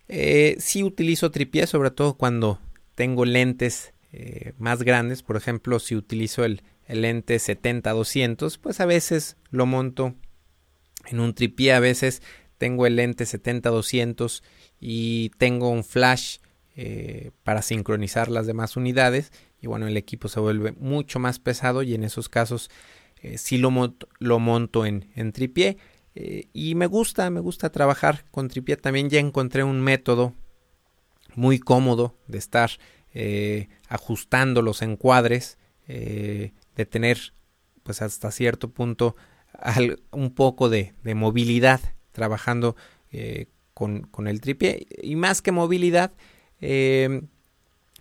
Eh, 0.08 0.56
sí 0.60 0.84
utilizo 0.84 1.32
tripié, 1.32 1.68
sobre 1.68 1.92
todo 1.92 2.16
cuando 2.16 2.60
tengo 2.96 3.26
lentes 3.26 3.94
eh, 4.12 4.54
más 4.58 4.84
grandes. 4.84 5.24
Por 5.24 5.38
ejemplo, 5.38 5.80
si 5.80 5.96
utilizo 5.96 6.46
el, 6.46 6.62
el 6.86 7.02
lente 7.02 7.38
70-200, 7.38 8.60
pues 8.60 8.80
a 8.80 8.86
veces 8.86 9.38
lo 9.50 9.66
monto 9.66 10.16
en 11.08 11.20
un 11.20 11.34
tripié, 11.34 11.74
a 11.74 11.80
veces 11.80 12.22
tengo 12.58 12.86
el 12.86 12.96
lente 12.96 13.26
70-200 13.26 14.42
y 14.80 15.30
tengo 15.38 15.70
un 15.70 15.84
flash 15.84 16.38
eh, 16.76 17.32
para 17.44 17.62
sincronizar 17.62 18.30
las 18.30 18.48
demás 18.48 18.78
unidades. 18.78 19.32
Y 19.62 19.68
bueno 19.68 19.88
el 19.88 19.98
equipo 19.98 20.28
se 20.28 20.40
vuelve 20.40 20.74
mucho 20.74 21.20
más 21.20 21.40
pesado 21.40 21.84
y 21.84 21.94
en 21.94 22.04
esos 22.04 22.30
casos 22.30 22.70
eh, 23.22 23.38
sí 23.38 23.58
lo, 23.58 23.72
monto, 23.72 24.08
lo 24.20 24.40
monto 24.40 24.86
en, 24.86 25.10
en 25.16 25.32
tripié. 25.32 25.78
Eh, 26.16 26.48
y 26.54 26.76
me 26.76 26.88
gusta 26.88 27.30
me 27.30 27.40
gusta 27.40 27.72
trabajar 27.72 28.26
con 28.32 28.48
tripié. 28.48 28.78
También 28.78 29.10
ya 29.10 29.20
encontré 29.20 29.64
un 29.64 29.82
método 29.82 30.34
muy 31.36 31.60
cómodo 31.60 32.16
de 32.28 32.38
estar 32.38 32.72
ajustando 33.90 34.62
los 34.62 34.82
encuadres 34.82 35.58
de 35.88 36.86
tener 36.90 37.34
pues 37.84 38.02
hasta 38.02 38.32
cierto 38.32 38.70
punto 38.70 39.16
un 40.12 40.34
poco 40.36 40.70
de, 40.70 40.94
movilidad 41.16 41.80
trabajando 42.12 42.76
con, 43.74 44.02
con, 44.02 44.28
el 44.28 44.42
tripié 44.42 44.88
y 45.02 45.16
más 45.16 45.42
que 45.42 45.52
movilidad 45.52 46.12
Em, 46.60 47.28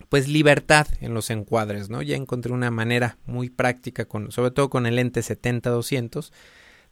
pues 0.09 0.29
libertad 0.29 0.87
en 1.01 1.15
los 1.15 1.31
encuadres, 1.31 1.89
¿no? 1.89 2.03
Ya 2.03 2.17
encontré 2.17 2.53
una 2.53 2.71
manera 2.71 3.19
muy 3.25 3.49
práctica, 3.49 4.05
con, 4.05 4.31
sobre 4.31 4.51
todo 4.51 4.69
con 4.69 4.87
el 4.87 4.97
lente 4.97 5.21
70-200, 5.21 6.33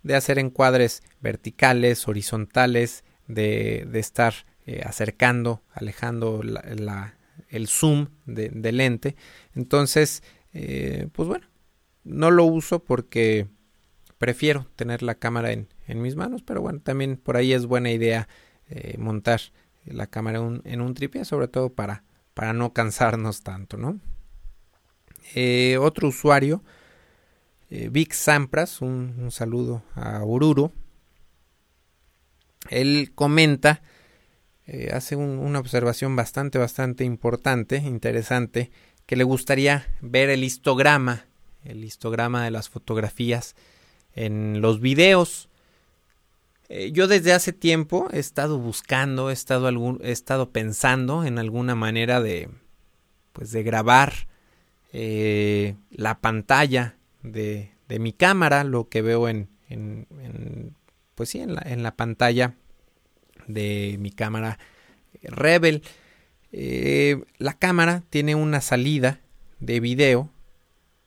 de 0.02 0.14
hacer 0.14 0.38
encuadres 0.38 1.02
verticales, 1.20 2.08
horizontales, 2.08 3.04
de, 3.26 3.86
de 3.90 3.98
estar 4.00 4.34
eh, 4.66 4.82
acercando, 4.84 5.62
alejando 5.72 6.42
la, 6.42 7.14
el 7.54 7.68
zoom 7.68 8.08
del 8.26 8.76
lente. 8.76 9.14
Entonces, 9.54 10.22
eh, 10.52 11.08
pues 11.12 11.28
bueno, 11.28 11.46
no 12.02 12.30
lo 12.30 12.44
uso 12.44 12.82
porque 12.82 13.46
prefiero 14.18 14.66
tener 14.76 15.02
la 15.02 15.14
cámara 15.14 15.52
en, 15.52 15.68
mis 15.86 16.16
manos, 16.16 16.42
pero 16.42 16.60
bueno, 16.62 16.80
también 16.80 17.16
por 17.16 17.36
ahí 17.36 17.52
es 17.52 17.66
buena 17.66 17.90
idea 17.90 18.26
eh, 18.68 18.96
montar 18.98 19.40
la 19.84 20.06
cámara 20.06 20.38
en 20.64 20.80
un 20.80 20.94
tripié, 20.94 21.24
sobre 21.24 21.46
todo 21.46 21.70
para, 21.70 22.04
para 22.32 22.52
no 22.52 22.72
cansarnos 22.72 23.42
tanto, 23.42 23.76
¿no? 23.76 24.00
Eh, 25.34 25.76
otro 25.78 26.08
usuario, 26.08 26.62
Vic 27.68 28.12
Sampras, 28.12 28.80
un, 28.80 29.30
saludo 29.30 29.82
a 29.94 30.24
Ururu. 30.24 30.72
Él 32.70 33.12
comenta, 33.14 33.82
eh, 34.66 34.90
hace 34.92 35.16
una 35.16 35.58
observación 35.58 36.16
bastante, 36.16 36.58
bastante 36.58 37.04
importante, 37.04 37.76
interesante, 37.76 38.70
que 39.06 39.16
le 39.16 39.24
gustaría 39.24 39.86
ver 40.00 40.30
el 40.30 40.42
histograma, 40.44 41.26
el 41.64 41.84
histograma 41.84 42.44
de 42.44 42.50
las 42.50 42.70
fotografías 42.70 43.54
en 44.14 44.60
los 44.62 44.80
videos. 44.80 45.48
Eh, 46.70 46.92
yo 46.92 47.06
desde 47.06 47.34
hace 47.34 47.52
tiempo 47.52 48.08
he 48.12 48.18
estado 48.18 48.58
buscando, 48.58 49.28
he 49.28 49.34
estado, 49.34 49.66
algún, 49.66 50.00
he 50.02 50.12
estado 50.12 50.50
pensando 50.50 51.24
en 51.24 51.38
alguna 51.38 51.74
manera 51.74 52.22
de, 52.22 52.48
pues 53.34 53.52
de 53.52 53.62
grabar 53.62 54.28
eh, 54.94 55.74
la 55.90 56.20
pantalla 56.20 56.96
de, 57.22 57.72
de, 57.88 57.98
mi 57.98 58.12
cámara, 58.12 58.64
lo 58.64 58.88
que 58.88 59.02
veo 59.02 59.28
en, 59.28 59.48
en, 59.68 60.74
pues 61.14 61.28
sí, 61.28 61.40
en 61.40 61.54
la, 61.54 61.62
en 61.66 61.82
la, 61.82 61.96
pantalla 61.96 62.54
de 63.46 63.96
mi 63.98 64.10
cámara 64.10 64.58
Rebel. 65.22 65.82
Eh, 66.52 67.22
la 67.38 67.54
cámara 67.54 68.02
tiene 68.10 68.34
una 68.34 68.60
salida 68.60 69.20
de 69.60 69.80
video 69.80 70.30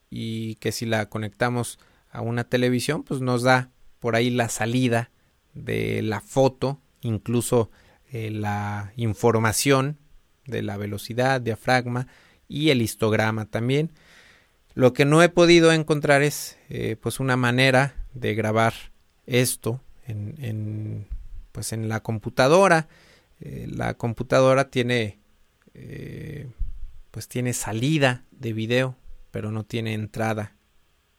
y 0.09 0.55
que 0.55 0.71
si 0.71 0.85
la 0.85 1.07
conectamos 1.07 1.79
a 2.11 2.21
una 2.21 2.43
televisión, 2.43 3.03
pues 3.03 3.21
nos 3.21 3.43
da 3.43 3.69
por 3.99 4.15
ahí 4.15 4.29
la 4.29 4.49
salida 4.49 5.11
de 5.53 6.01
la 6.01 6.21
foto, 6.21 6.79
incluso 7.01 7.71
eh, 8.11 8.31
la 8.31 8.93
información 8.95 9.97
de 10.45 10.61
la 10.61 10.77
velocidad, 10.77 11.41
diafragma 11.41 12.07
y 12.47 12.69
el 12.69 12.81
histograma 12.81 13.45
también. 13.45 13.91
Lo 14.73 14.93
que 14.93 15.05
no 15.05 15.23
he 15.23 15.29
podido 15.29 15.71
encontrar 15.71 16.21
es 16.21 16.57
eh, 16.69 16.95
pues 17.01 17.19
una 17.19 17.35
manera 17.35 17.95
de 18.13 18.35
grabar 18.35 18.73
esto 19.25 19.81
en, 20.07 21.07
pues 21.57 21.73
en 21.73 21.89
la 21.89 22.01
computadora. 22.03 22.87
Eh, 23.39 23.65
la 23.67 23.95
computadora 23.95 24.69
tiene 24.69 25.17
pues 27.09 27.27
tiene 27.27 27.53
salida 27.53 28.25
de 28.29 28.53
video, 28.53 28.95
pero 29.31 29.51
no 29.51 29.63
tiene 29.63 29.95
entrada 29.95 30.55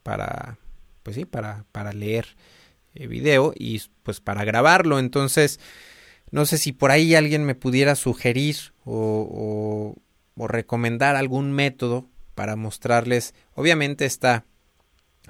para 0.01 0.57
pues 1.03 1.17
sí, 1.17 1.25
para, 1.25 1.65
para 1.73 1.91
leer 1.91 2.37
eh, 2.95 3.07
video 3.07 3.51
y 3.53 3.81
pues 4.03 4.21
para 4.21 4.45
grabarlo. 4.45 4.97
Entonces, 4.97 5.59
no 6.31 6.45
sé 6.45 6.57
si 6.57 6.71
por 6.71 6.91
ahí 6.91 7.15
alguien 7.15 7.43
me 7.43 7.53
pudiera 7.53 7.95
sugerir 7.95 8.55
o, 8.85 9.93
o, 10.37 10.47
recomendar 10.47 11.17
algún 11.17 11.51
método 11.51 12.07
para 12.33 12.55
mostrarles. 12.55 13.33
Obviamente 13.55 14.05
está 14.05 14.45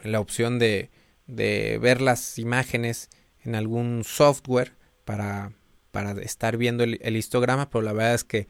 la 0.03 0.19
opción 0.19 0.59
de, 0.59 0.91
de 1.25 1.79
ver 1.81 1.99
las 1.99 2.37
imágenes 2.37 3.09
en 3.43 3.55
algún 3.55 4.03
software 4.05 4.78
para, 5.09 5.53
para 5.89 6.11
estar 6.21 6.55
viendo 6.55 6.83
el, 6.83 7.17
histograma, 7.17 7.71
pero 7.71 7.81
la 7.81 7.93
verdad 7.93 8.13
es 8.13 8.23
que 8.23 8.47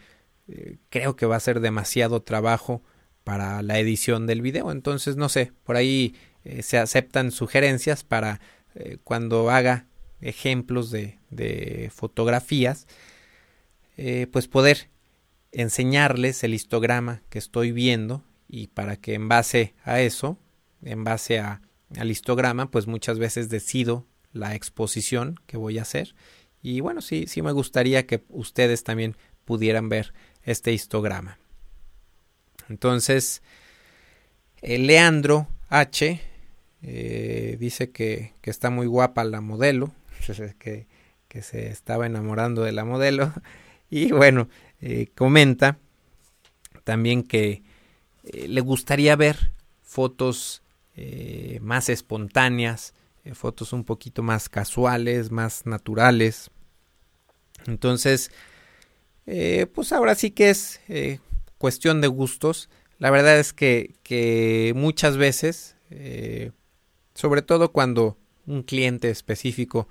eh, 0.50 0.76
creo 0.90 1.16
que 1.16 1.26
va 1.26 1.38
a 1.38 1.40
ser 1.40 1.62
demasiado 1.62 2.22
trabajo 2.22 2.84
para 3.24 3.62
la 3.62 3.80
edición 3.80 4.28
del 4.28 4.42
video. 4.42 4.70
Entonces, 4.70 5.16
no 5.16 5.30
sé, 5.30 5.54
por 5.64 5.78
ahí 5.78 6.16
eh, 6.44 6.62
se 6.62 6.78
aceptan 6.78 7.32
sugerencias 7.32 8.04
para 8.04 8.42
eh, 8.76 8.98
cuando 9.06 9.50
haga 9.50 9.88
ejemplos 10.20 10.92
de, 10.92 11.18
de 11.30 11.90
fotografías, 11.96 12.88
pues 14.30 14.50
poder 14.50 14.90
enseñarles 15.54 16.44
el 16.44 16.54
histograma 16.54 17.22
que 17.30 17.40
estoy 17.40 17.72
viendo 17.72 18.22
y 18.50 18.68
para 18.68 18.98
que 18.98 19.14
en 19.14 19.30
base 19.30 19.76
a 19.86 20.02
eso, 20.02 20.38
en 20.84 21.06
base 21.06 21.40
a, 21.40 21.62
al 21.98 22.12
histograma, 22.12 22.70
pues 22.70 22.86
muchas 22.86 23.18
veces 23.18 23.48
decido 23.48 24.06
la 24.34 24.56
exposición 24.56 25.40
que 25.46 25.58
voy 25.58 25.80
a 25.80 25.84
hacer. 25.84 26.16
Y 26.62 26.82
bueno, 26.82 27.02
sí, 27.02 27.26
sí 27.28 27.42
me 27.42 27.52
gustaría 27.52 28.06
que 28.06 28.24
ustedes 28.30 28.84
también 28.84 29.16
pudieran 29.46 29.90
ver 29.90 30.14
este 30.44 30.72
histograma. 30.74 31.40
Entonces, 32.70 33.42
Leandro 34.62 35.48
H 35.70 36.22
eh, 36.82 37.58
dice 37.60 37.92
que, 37.92 38.34
que, 38.42 38.50
está 38.50 38.70
muy 38.70 38.88
guapa 38.88 39.24
la 39.24 39.42
modelo, 39.42 39.92
que, 40.60 40.88
que, 41.28 41.42
se 41.42 41.68
estaba 41.68 42.06
enamorando 42.06 42.64
de 42.64 42.72
la 42.72 42.86
modelo. 42.86 43.34
Y 43.92 44.12
bueno, 44.12 44.50
eh, 44.82 45.08
comenta 45.16 45.80
también 46.84 47.24
que 47.24 47.64
eh, 48.24 48.48
le 48.48 48.62
gustaría 48.62 49.16
ver 49.16 49.52
fotos 49.82 50.62
más 51.62 51.90
espontáneas, 51.90 52.94
fotos 53.34 53.74
un 53.74 53.84
poquito 53.84 54.24
más 54.24 54.50
casuales, 54.50 55.32
más 55.32 55.66
naturales. 55.66 56.52
Entonces, 57.68 58.32
pues 59.26 59.92
ahora 59.92 60.16
sí 60.16 60.32
que 60.32 60.50
es 60.50 60.80
cuestión 61.58 62.02
de 62.02 62.08
gustos. 62.08 62.70
La 62.98 63.12
verdad 63.12 63.40
es 63.40 63.54
que, 63.54 63.96
que 64.04 64.74
muchas 64.76 65.18
veces 65.18 65.76
sobre 67.20 67.42
todo 67.42 67.74
cuando 67.74 68.18
un 68.48 68.64
cliente 68.64 69.10
específico 69.10 69.90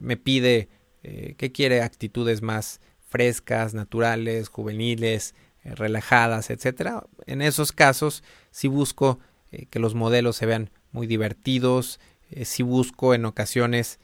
me 0.00 0.16
pide 0.16 0.68
eh, 1.04 1.36
que 1.38 1.52
quiere 1.52 1.82
actitudes 1.82 2.42
más 2.42 2.80
frescas, 3.06 3.74
naturales, 3.74 4.48
juveniles, 4.48 5.36
eh, 5.62 5.74
relajadas, 5.76 6.50
etcétera. 6.50 7.06
En 7.26 7.42
esos 7.42 7.70
casos 7.70 8.24
si 8.50 8.66
busco 8.66 9.20
eh, 9.52 9.66
que 9.70 9.78
los 9.78 9.94
modelos 9.94 10.34
se 10.34 10.46
vean 10.46 10.70
muy 10.90 11.06
divertidos, 11.06 12.00
si 12.42 12.62
busco 12.62 13.14
en 13.14 13.24
ocasiones 13.24 13.98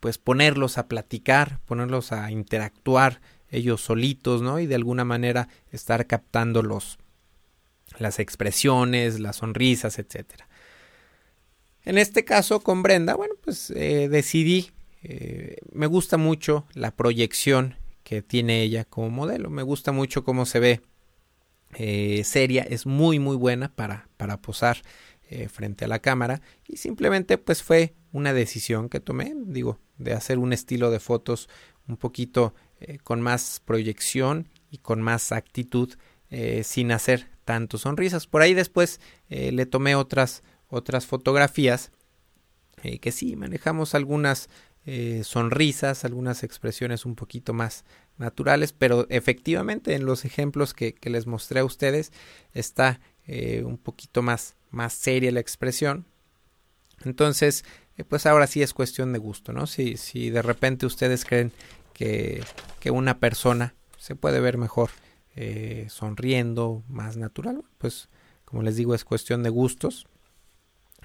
pues 0.00 0.18
ponerlos 0.18 0.78
a 0.78 0.88
platicar, 0.88 1.60
ponerlos 1.66 2.10
a 2.10 2.30
interactuar 2.32 3.20
ellos 3.50 3.80
solitos, 3.80 4.42
¿no? 4.42 4.58
Y 4.58 4.66
de 4.66 4.74
alguna 4.74 5.04
manera 5.04 5.48
estar 5.70 6.06
captando 6.06 6.62
los, 6.62 6.98
las 7.98 8.18
expresiones, 8.18 9.20
las 9.20 9.36
sonrisas, 9.36 9.98
etcétera. 9.98 10.48
En 11.84 11.98
este 11.98 12.24
caso 12.24 12.60
con 12.60 12.82
Brenda, 12.82 13.14
bueno, 13.14 13.34
pues 13.42 13.70
eh, 13.70 14.08
decidí, 14.08 14.70
eh, 15.02 15.58
me 15.72 15.86
gusta 15.86 16.16
mucho 16.16 16.66
la 16.72 16.90
proyección 16.92 17.76
que 18.02 18.22
tiene 18.22 18.62
ella 18.62 18.84
como 18.84 19.10
modelo, 19.10 19.50
me 19.50 19.62
gusta 19.62 19.92
mucho 19.92 20.24
cómo 20.24 20.46
se 20.46 20.60
ve 20.60 20.80
eh, 21.76 22.22
seria, 22.24 22.62
es 22.62 22.86
muy 22.86 23.18
muy 23.18 23.36
buena 23.36 23.74
para, 23.74 24.08
para 24.16 24.36
posar 24.36 24.78
frente 25.48 25.84
a 25.84 25.88
la 25.88 25.98
cámara 25.98 26.40
y 26.68 26.76
simplemente 26.76 27.38
pues 27.38 27.62
fue 27.62 27.94
una 28.12 28.32
decisión 28.32 28.88
que 28.88 29.00
tomé, 29.00 29.34
digo, 29.46 29.80
de 29.98 30.12
hacer 30.12 30.38
un 30.38 30.52
estilo 30.52 30.90
de 30.90 31.00
fotos 31.00 31.48
un 31.88 31.96
poquito 31.96 32.54
con 33.02 33.20
más 33.20 33.60
proyección 33.64 34.48
y 34.70 34.78
con 34.78 35.02
más 35.02 35.32
actitud 35.32 35.94
sin 36.62 36.92
hacer 36.92 37.30
tanto 37.44 37.78
sonrisas. 37.78 38.26
Por 38.26 38.42
ahí 38.42 38.54
después 38.54 39.00
le 39.28 39.66
tomé 39.66 39.96
otras 39.96 40.42
otras 40.68 41.06
fotografías 41.06 41.90
eh, 42.82 42.98
que 42.98 43.12
sí 43.12 43.36
manejamos 43.36 43.94
algunas 43.94 44.48
eh, 44.84 45.22
sonrisas, 45.24 46.04
algunas 46.04 46.42
expresiones 46.42 47.06
un 47.06 47.14
poquito 47.14 47.54
más 47.54 47.84
naturales, 48.18 48.72
pero 48.72 49.06
efectivamente 49.08 49.94
en 49.94 50.04
los 50.04 50.24
ejemplos 50.24 50.74
que, 50.74 50.94
les 51.02 51.26
mostré 51.26 51.60
a 51.60 51.64
ustedes 51.64 52.12
está 52.52 53.00
eh, 53.26 53.62
un 53.64 53.78
poquito 53.78 54.22
más, 54.22 54.56
más 54.74 54.92
seria 54.92 55.32
la 55.32 55.40
expresión. 55.40 56.06
Entonces, 57.04 57.64
pues 58.08 58.26
ahora 58.26 58.46
sí 58.46 58.62
es 58.62 58.74
cuestión 58.74 59.12
de 59.12 59.18
gusto, 59.18 59.52
¿no? 59.52 59.66
Si, 59.66 59.96
si 59.96 60.30
de 60.30 60.42
repente 60.42 60.86
ustedes 60.86 61.24
creen 61.24 61.52
que, 61.92 62.42
que 62.80 62.90
una 62.90 63.18
persona 63.18 63.74
se 63.98 64.16
puede 64.16 64.40
ver 64.40 64.58
mejor 64.58 64.90
sonriendo, 65.88 66.84
más 66.88 67.16
natural, 67.16 67.64
pues 67.78 68.08
como 68.44 68.62
les 68.62 68.76
digo 68.76 68.94
es 68.94 69.04
cuestión 69.04 69.42
de 69.42 69.50
gustos. 69.50 70.06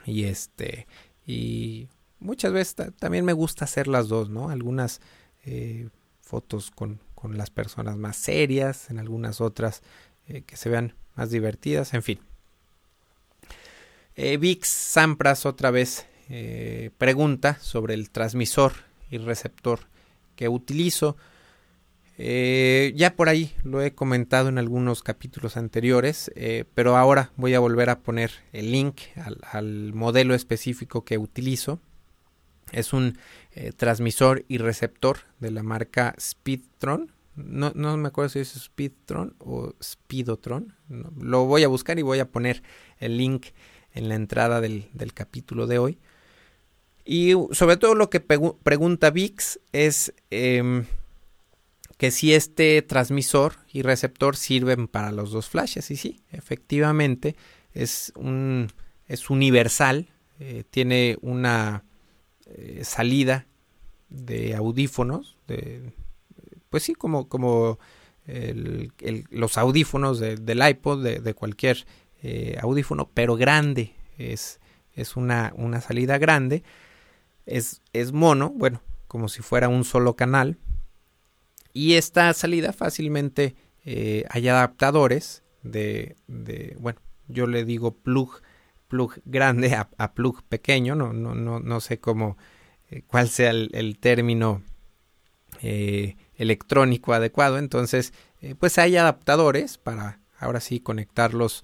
Y 0.06 0.26
este, 0.26 0.88
y 1.26 1.90
muchas 2.20 2.52
veces 2.52 2.76
también 2.98 3.26
me 3.26 3.34
gusta 3.34 3.66
hacer 3.66 3.88
las 3.88 4.08
dos, 4.08 4.30
¿no? 4.30 4.50
Algunas 4.50 5.02
eh, 5.46 5.90
fotos 6.22 6.72
con, 6.72 7.00
con, 7.16 7.38
las 7.38 7.50
personas 7.50 7.98
más 7.98 8.18
serias, 8.18 8.90
en 8.90 9.00
algunas 9.00 9.42
otras 9.42 9.82
eh, 10.28 10.44
que 10.44 10.58
se 10.58 10.70
vean 10.70 10.94
más 11.16 11.32
divertidas, 11.32 11.94
en 11.94 12.04
fin. 12.04 12.20
Eh, 14.22 14.36
Vix 14.36 14.68
Sampras 14.68 15.46
otra 15.46 15.72
vez 15.72 16.06
pregunta 16.98 17.58
sobre 17.60 17.96
el 17.96 18.12
transmisor 18.12 18.74
y 19.10 19.18
receptor 19.18 19.80
que 20.36 20.48
utilizo. 20.48 21.16
Eh, 22.22 22.92
ya 22.98 23.16
por 23.16 23.30
ahí 23.30 23.54
lo 23.64 23.82
he 23.82 23.96
comentado 23.96 24.50
en 24.50 24.58
algunos 24.58 25.04
capítulos 25.04 25.56
anteriores, 25.56 26.30
eh, 26.36 26.66
pero 26.76 26.98
ahora 26.98 27.32
voy 27.38 27.54
a 27.54 27.62
volver 27.62 27.90
a 27.90 28.00
poner 28.00 28.32
el 28.52 28.74
link 28.74 29.00
al, 29.54 29.94
modelo 29.94 30.36
específico 30.36 31.06
que 31.06 31.18
utilizo. 31.18 31.80
Es 32.74 32.92
un 32.92 33.18
eh, 33.54 33.72
transmisor 33.72 34.44
y 34.50 34.58
receptor 34.58 35.20
de 35.40 35.52
la 35.52 35.64
marca 35.64 36.14
Speedtron. 36.20 37.14
No, 37.38 37.72
no, 37.74 37.96
me 37.96 38.10
acuerdo 38.10 38.28
si 38.28 38.40
es 38.40 38.50
Speedtron 38.50 39.36
o 39.40 39.74
Speedotron. 39.82 40.76
lo 40.90 41.46
voy 41.46 41.64
a 41.64 41.70
buscar 41.70 42.00
y 42.00 42.02
voy 42.02 42.20
a 42.20 42.30
poner 42.30 42.64
el 42.98 43.18
link 43.18 43.48
en 43.94 44.10
la 44.10 44.16
entrada 44.16 44.62
del, 44.62 44.90
del 44.94 45.14
capítulo 45.14 45.68
de 45.68 45.80
hoy. 45.80 45.98
Y 47.12 47.34
sobre 47.54 47.78
todo 47.78 47.96
lo 47.96 48.12
que 48.12 48.20
pregunta 48.20 49.10
VIX 49.10 49.60
es 49.72 50.14
em, 50.30 50.86
que 51.98 52.12
si 52.12 52.36
este 52.36 52.82
transmisor 52.84 53.56
y 53.74 53.82
receptor 53.82 54.36
sirven 54.36 54.88
para 54.88 55.12
los 55.12 55.32
dos 55.32 55.50
flashes. 55.50 55.90
Y 55.90 55.98
sí, 55.98 56.22
efectivamente 56.32 57.36
es, 57.74 58.14
un, 58.16 58.68
es 59.08 59.32
universal, 59.32 60.08
eh, 60.40 60.64
tiene 60.70 61.18
una 61.22 61.84
eh, 62.46 62.82
salida 62.84 63.48
de 64.10 64.56
audífonos, 64.56 65.36
pues 66.70 66.84
sí, 66.84 66.94
como, 66.94 67.28
como 67.28 67.80
los 69.32 69.58
audífonos 69.58 70.20
del 70.20 70.68
iPod, 70.68 71.04
de, 71.04 71.34
cualquier 71.34 71.86
eh, 72.22 72.58
audífono, 72.62 73.10
pero 73.14 73.38
grande, 73.38 73.96
es, 74.18 74.60
es 74.94 75.16
una, 75.16 75.54
una 75.56 75.80
salida 75.80 76.18
grande, 76.18 76.64
es, 77.46 77.82
es 77.94 78.12
mono, 78.12 78.50
bueno, 78.50 78.82
como 79.08 79.30
si 79.30 79.42
fuera 79.42 79.70
un 79.70 79.86
solo 79.86 80.18
canal, 80.18 80.58
y 81.72 81.94
esta 81.94 82.34
salida 82.34 82.74
fácilmente 82.74 83.56
eh, 83.86 84.26
hay 84.30 84.50
adaptadores 84.50 85.44
de, 85.64 86.18
de, 86.28 86.76
bueno, 86.80 87.00
yo 87.30 87.48
le 87.48 87.64
digo 87.64 87.96
plug, 87.96 88.42
plug 88.90 89.22
grande 89.24 89.74
a, 89.74 90.14
plug 90.14 90.44
pequeño, 90.44 90.96
no, 90.96 91.14
no, 91.14 91.36
no, 91.36 91.62
no 91.62 91.80
sé 91.80 92.00
cómo, 92.00 92.38
eh, 92.90 93.04
cuál 93.08 93.30
sea 93.30 93.52
el, 93.52 93.98
término 94.00 94.62
electrónico 95.62 97.14
adecuado. 97.14 97.58
Entonces, 97.58 98.14
pues 98.60 98.78
hay 98.78 98.98
adaptadores 98.98 99.78
para 99.78 100.20
ahora 100.40 100.60
sí 100.60 100.80
conectarlos 100.80 101.64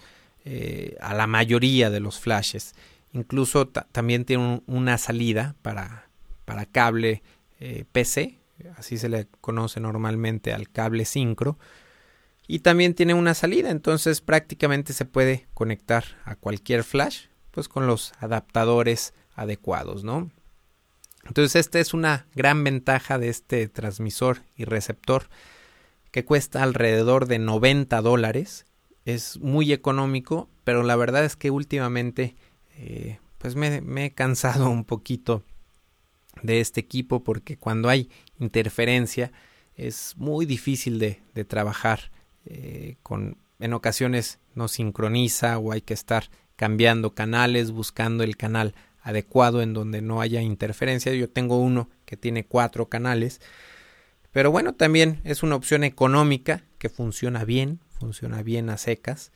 a 1.02 1.14
la 1.14 1.28
mayoría 1.28 1.90
de 1.90 2.00
los 2.00 2.20
flashes. 2.20 2.76
Incluso 3.14 3.68
también 3.68 4.26
tiene 4.26 4.62
una 4.68 4.98
salida 4.98 5.56
para, 5.62 6.10
para 6.46 6.66
cable 6.66 7.24
PC, 7.92 8.40
así 8.78 8.98
se 8.98 9.10
le 9.10 9.28
conoce 9.42 9.80
normalmente 9.80 10.54
al 10.54 10.70
cable 10.70 11.06
sincro. 11.06 11.58
Y 12.48 12.60
también 12.60 12.94
tiene 12.94 13.16
una 13.16 13.34
salida, 13.34 13.72
entonces 13.72 14.22
prácticamente 14.22 14.94
se 14.94 15.06
puede 15.06 15.48
conectar 15.56 16.04
a 16.26 16.36
cualquier 16.36 16.84
flash, 16.84 17.26
pues 17.50 17.68
con 17.68 17.88
los 17.88 18.14
adaptadores 18.20 19.16
adecuados, 19.34 20.04
¿no? 20.04 20.30
Entonces 21.24 21.56
esta 21.56 21.80
es 21.80 21.96
una 21.96 22.28
gran 22.36 22.64
ventaja 22.64 23.18
de 23.18 23.30
este 23.30 23.68
transmisor 23.68 24.44
y 24.56 24.66
receptor 24.66 25.28
que 26.12 26.24
cuesta 26.24 26.62
alrededor 26.62 27.26
de 27.26 27.40
90 27.40 28.00
dólares. 28.02 28.66
Es 29.06 29.40
muy 29.40 29.72
económico, 29.72 30.50
pero 30.64 30.84
la 30.84 30.96
verdad 30.96 31.24
es 31.24 31.36
que 31.36 31.52
últimamente 31.52 32.36
eh, 32.78 33.20
pues 33.38 33.56
me, 33.56 33.82
me 33.82 34.06
he 34.06 34.12
cansado 34.12 34.70
un 34.70 34.84
poquito 34.84 35.44
de 36.42 36.60
este 36.60 36.82
equipo 36.82 37.24
porque 37.24 37.58
cuando 37.58 37.90
hay 37.90 38.10
interferencia 38.40 39.32
es 39.76 40.16
muy 40.18 40.46
difícil 40.46 41.00
de, 41.00 41.22
trabajar 41.46 42.12
eh, 42.46 42.98
con 43.04 43.38
en 43.60 43.74
ocasiones 43.74 44.40
no 44.54 44.68
sincroniza 44.68 45.58
o 45.60 45.72
hay 45.72 45.82
que 45.82 45.94
estar 45.94 46.30
cambiando 46.56 47.14
canales 47.14 47.72
buscando 47.72 48.24
el 48.24 48.38
canal 48.38 48.76
adecuado 49.02 49.62
en 49.62 49.74
donde 49.74 50.02
no 50.02 50.20
haya 50.20 50.42
interferencia. 50.42 51.14
Yo 51.14 51.30
tengo 51.30 51.60
uno 51.60 51.90
que 52.06 52.18
tiene 52.18 52.46
cuatro 52.46 52.88
canales 52.88 53.40
pero 54.32 54.52
bueno 54.52 54.74
también 54.74 55.22
es 55.24 55.44
una 55.44 55.56
opción 55.56 55.86
económica 55.86 56.64
que 56.78 56.90
funciona 56.90 57.46
bien 57.46 57.80
funciona 58.06 58.44
bien 58.44 58.70
a 58.70 58.78
secas 58.78 59.32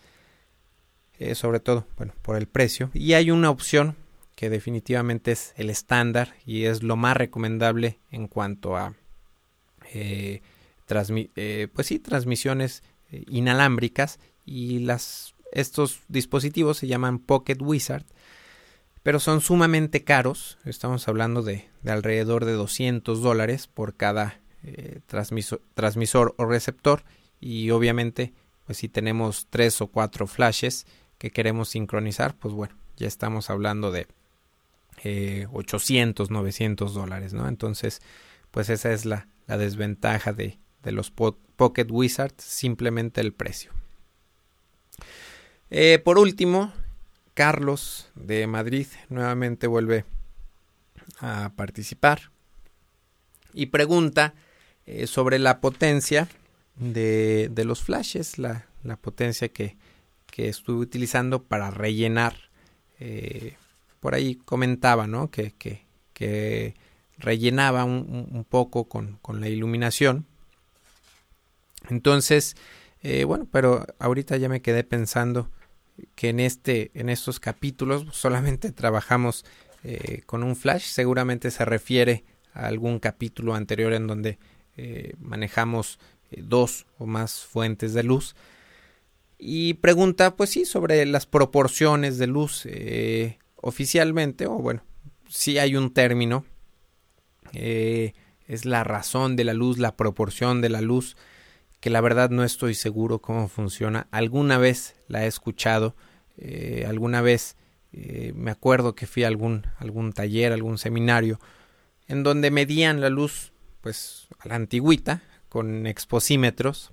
eh, 1.19 1.35
sobre 1.35 1.59
todo 1.59 1.85
bueno 1.97 2.13
por 2.21 2.37
el 2.37 2.47
precio. 2.47 2.91
Y 2.93 3.13
hay 3.13 3.29
una 3.29 3.49
opción 3.49 3.95
que 4.35 4.49
definitivamente 4.49 5.33
es 5.33 5.53
el 5.57 5.69
estándar 5.69 6.33
y 6.45 6.63
es 6.63 6.81
lo 6.81 6.95
más 6.95 7.17
recomendable 7.17 7.99
en 8.09 8.29
cuanto 8.29 8.77
a 8.77 8.93
eh, 9.93 10.41
eh, 11.35 11.67
pues 11.73 11.87
sí, 11.87 11.99
transmisiones 11.99 12.83
eh, 13.11 13.25
inalámbricas. 13.27 14.17
Y 14.45 14.79
las, 14.79 15.35
estos 15.51 15.99
dispositivos 16.07 16.77
se 16.77 16.87
llaman 16.87 17.19
Pocket 17.19 17.57
Wizard 17.59 18.05
pero 19.03 19.19
son 19.19 19.41
sumamente 19.41 20.03
caros. 20.03 20.57
Estamos 20.65 21.07
hablando 21.07 21.41
de, 21.41 21.67
alrededor 21.85 22.45
de 22.45 22.53
200 22.53 23.21
dólares 23.21 23.67
por 23.67 23.95
cada 23.95 24.39
transmisor, 25.07 25.61
transmisor 25.73 26.35
o 26.37 26.45
receptor. 26.45 27.03
Y 27.39 27.71
obviamente 27.71 28.33
pues 28.69 28.77
si 28.77 28.87
tenemos 28.87 29.47
tres 29.49 29.81
o 29.81 29.87
cuatro 29.87 30.27
flashes 30.27 30.85
que 31.17 31.31
queremos 31.31 31.69
sincronizar 31.69 32.35
pues 32.35 32.53
bueno 32.53 32.75
ya 32.97 33.07
estamos 33.07 33.49
hablando 33.49 33.91
de 33.91 34.05
800, 35.51 36.29
eh, 36.29 36.31
900 36.31 36.93
dólares, 36.93 37.33
¿no? 37.33 37.47
Entonces, 37.47 37.99
pues 38.51 38.69
esa 38.69 38.91
es 38.91 39.05
la, 39.05 39.27
desventaja 39.47 40.33
de, 40.33 40.59
los 40.83 41.09
Pocket 41.09 41.87
Wizards, 41.89 42.43
simplemente 42.43 43.21
el 43.21 43.33
precio. 43.33 43.71
Eh, 45.71 45.97
por 45.97 46.19
último, 46.19 46.71
Carlos 47.33 48.11
de 48.13 48.45
Madrid 48.45 48.85
nuevamente 49.07 49.65
vuelve 49.65 50.05
a 51.19 51.53
participar 51.55 52.29
y 53.51 53.65
pregunta 53.67 54.35
sobre 55.05 55.39
la 55.39 55.59
potencia 55.59 56.27
de, 56.79 57.63
los 57.65 57.81
flashes, 57.83 58.37
la, 58.37 58.65
potencia 59.01 59.49
que, 59.49 59.77
estuve 60.37 60.79
utilizando 60.79 61.43
para 61.43 61.69
rellenar. 61.69 62.33
por 63.99 64.15
ahí 64.15 64.35
comentaba, 64.35 65.05
¿no? 65.05 65.29
Que, 65.29 65.53
que, 66.13 66.75
rellenaba 67.17 67.83
un, 67.83 68.45
poco 68.47 68.85
con, 68.87 69.17
con, 69.21 69.41
la 69.41 69.49
iluminación. 69.49 70.25
Entonces, 71.89 72.55
bueno, 73.25 73.47
pero 73.51 73.85
ahorita 73.99 74.37
ya 74.37 74.47
me 74.47 74.61
quedé 74.61 74.83
pensando 74.85 75.49
que 76.15 76.29
en 76.29 76.39
este 76.39 76.91
en 76.93 77.09
estos 77.09 77.39
capítulos 77.39 78.05
solamente 78.11 78.71
trabajamos 78.71 79.45
eh, 79.83 80.21
con 80.25 80.43
un 80.43 80.55
flash 80.55 80.83
seguramente 80.83 81.51
se 81.51 81.65
refiere 81.65 82.23
a 82.53 82.67
algún 82.67 82.99
capítulo 82.99 83.55
anterior 83.55 83.93
en 83.93 84.07
donde 84.07 84.39
eh, 84.77 85.13
manejamos 85.19 85.95
eh, 85.95 86.01
dos 86.37 86.85
o 86.97 87.05
más 87.05 87.45
fuentes 87.45 87.93
de 87.93 88.03
luz 88.03 88.35
y 89.37 89.75
pregunta 89.75 90.35
pues 90.35 90.51
sí 90.51 90.65
sobre 90.65 91.05
las 91.05 91.25
proporciones 91.25 92.17
de 92.17 92.27
luz 92.27 92.67
oficialmente 93.55 94.47
o 94.47 94.55
bueno 94.55 94.83
si 95.27 95.57
hay 95.57 95.75
un 95.75 95.93
término 95.93 96.45
es 97.53 98.65
la 98.65 98.83
razón 98.83 99.35
de 99.35 99.43
la 99.45 99.53
luz 99.53 99.77
la 99.77 99.95
proporción 99.95 100.61
de 100.61 100.69
la 100.69 100.81
luz 100.81 101.15
que 101.79 101.89
la 101.89 102.01
verdad 102.01 102.29
no 102.29 102.43
estoy 102.43 102.73
seguro 102.73 103.19
cómo 103.19 103.47
funciona. 103.47 104.07
Alguna 104.11 104.57
vez 104.57 104.95
la 105.07 105.23
he 105.23 105.27
escuchado, 105.27 105.95
eh, 106.37 106.85
alguna 106.87 107.21
vez 107.21 107.55
eh, 107.93 108.33
me 108.35 108.51
acuerdo 108.51 108.95
que 108.95 109.07
fui 109.07 109.23
a 109.23 109.27
algún, 109.27 109.65
algún 109.77 110.13
taller, 110.13 110.51
algún 110.51 110.77
seminario, 110.77 111.39
en 112.07 112.23
donde 112.23 112.51
medían 112.51 113.01
la 113.01 113.09
luz, 113.09 113.53
pues 113.81 114.27
a 114.39 114.49
la 114.49 114.55
antigüita, 114.55 115.23
con 115.49 115.87
exposímetros. 115.87 116.91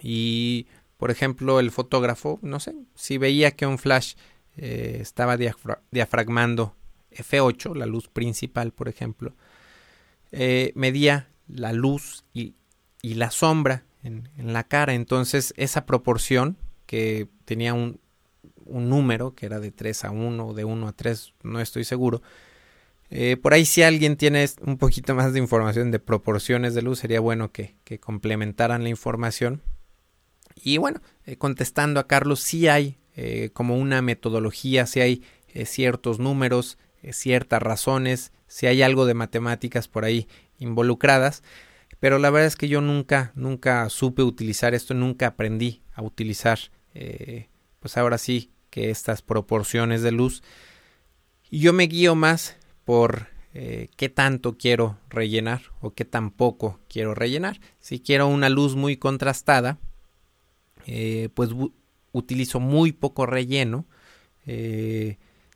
Y, 0.00 0.66
por 0.96 1.10
ejemplo, 1.10 1.58
el 1.58 1.70
fotógrafo, 1.70 2.38
no 2.42 2.60
sé, 2.60 2.74
si 2.94 3.18
veía 3.18 3.50
que 3.50 3.66
un 3.66 3.78
flash 3.78 4.14
eh, 4.56 4.98
estaba 5.00 5.36
diafragmando 5.36 6.76
F8, 7.10 7.74
la 7.74 7.86
luz 7.86 8.08
principal, 8.08 8.72
por 8.72 8.88
ejemplo, 8.88 9.34
medía 10.74 11.28
la 11.48 11.72
luz 11.72 12.24
y 12.34 12.54
y 13.06 13.14
la 13.14 13.30
sombra 13.30 13.84
en, 14.02 14.28
la 14.36 14.64
cara. 14.64 14.92
Entonces 14.92 15.54
esa 15.56 15.86
proporción 15.86 16.56
que 16.86 17.28
tenía 17.44 17.72
un, 17.72 18.00
un, 18.64 18.88
número 18.88 19.36
que 19.36 19.46
era 19.46 19.60
de 19.60 19.70
3 19.70 20.06
a 20.06 20.10
1 20.10 20.44
o 20.44 20.54
de 20.54 20.64
1 20.64 20.88
a 20.88 20.92
3, 20.92 21.34
no 21.44 21.60
estoy 21.60 21.84
seguro. 21.84 22.20
Eh, 23.10 23.36
por 23.36 23.54
ahí 23.54 23.64
si 23.64 23.82
alguien 23.82 24.16
tiene 24.16 24.48
un 24.62 24.78
poquito 24.78 25.14
más 25.14 25.32
de 25.32 25.38
información 25.38 25.90
de 25.90 26.00
proporciones 26.00 26.74
de 26.74 26.82
luz 26.82 26.98
sería 26.98 27.20
bueno 27.20 27.52
que, 27.52 27.76
complementaran 28.00 28.82
la 28.82 28.88
información. 28.88 29.62
Y 30.56 30.78
bueno, 30.78 31.00
eh, 31.24 31.36
contestando 31.36 32.00
a 32.00 32.06
Carlos, 32.06 32.40
sí 32.40 32.66
hay 32.68 32.98
eh, 33.14 33.50
como 33.52 33.76
una 33.76 34.02
metodología, 34.02 34.86
sí 34.86 35.00
hay 35.00 35.22
ciertos 35.64 36.18
números, 36.18 36.76
ciertas 37.12 37.62
razones, 37.62 38.30
si 38.46 38.66
hay 38.66 38.82
algo 38.82 39.06
de 39.06 39.14
matemáticas 39.14 39.88
por 39.88 40.04
ahí 40.04 40.28
involucradas. 40.58 41.42
Pero 41.98 42.18
la 42.18 42.28
verdad 42.28 42.48
es 42.48 42.56
que 42.56 42.68
yo 42.68 42.82
nunca, 42.82 43.32
nunca 43.34 43.88
supe 43.88 44.22
utilizar 44.22 44.74
esto, 44.74 44.92
nunca 44.92 45.28
aprendí 45.28 45.80
a 45.94 46.02
utilizar, 46.02 46.58
pues 47.80 47.96
ahora 47.96 48.18
sí, 48.18 48.50
que 48.68 48.90
estas 48.90 49.22
proporciones 49.22 50.02
de 50.02 50.12
luz. 50.12 50.42
Yo 51.50 51.72
me 51.72 51.84
guío 51.84 52.14
más 52.14 52.58
por 52.86 53.26
eh, 53.52 53.88
qué 53.96 54.08
tanto 54.08 54.56
quiero 54.56 54.98
rellenar 55.10 55.60
o 55.82 55.92
qué 55.92 56.06
tan 56.06 56.30
poco 56.30 56.80
quiero 56.88 57.14
rellenar. 57.14 57.60
Si 57.78 58.00
quiero 58.00 58.26
una 58.28 58.48
luz 58.48 58.74
muy 58.74 58.96
contrastada, 58.96 59.78
eh, 60.86 61.28
pues 61.34 61.50
utilizo 62.12 62.60
muy 62.60 62.92
poco 62.92 63.26
relleno. 63.26 63.84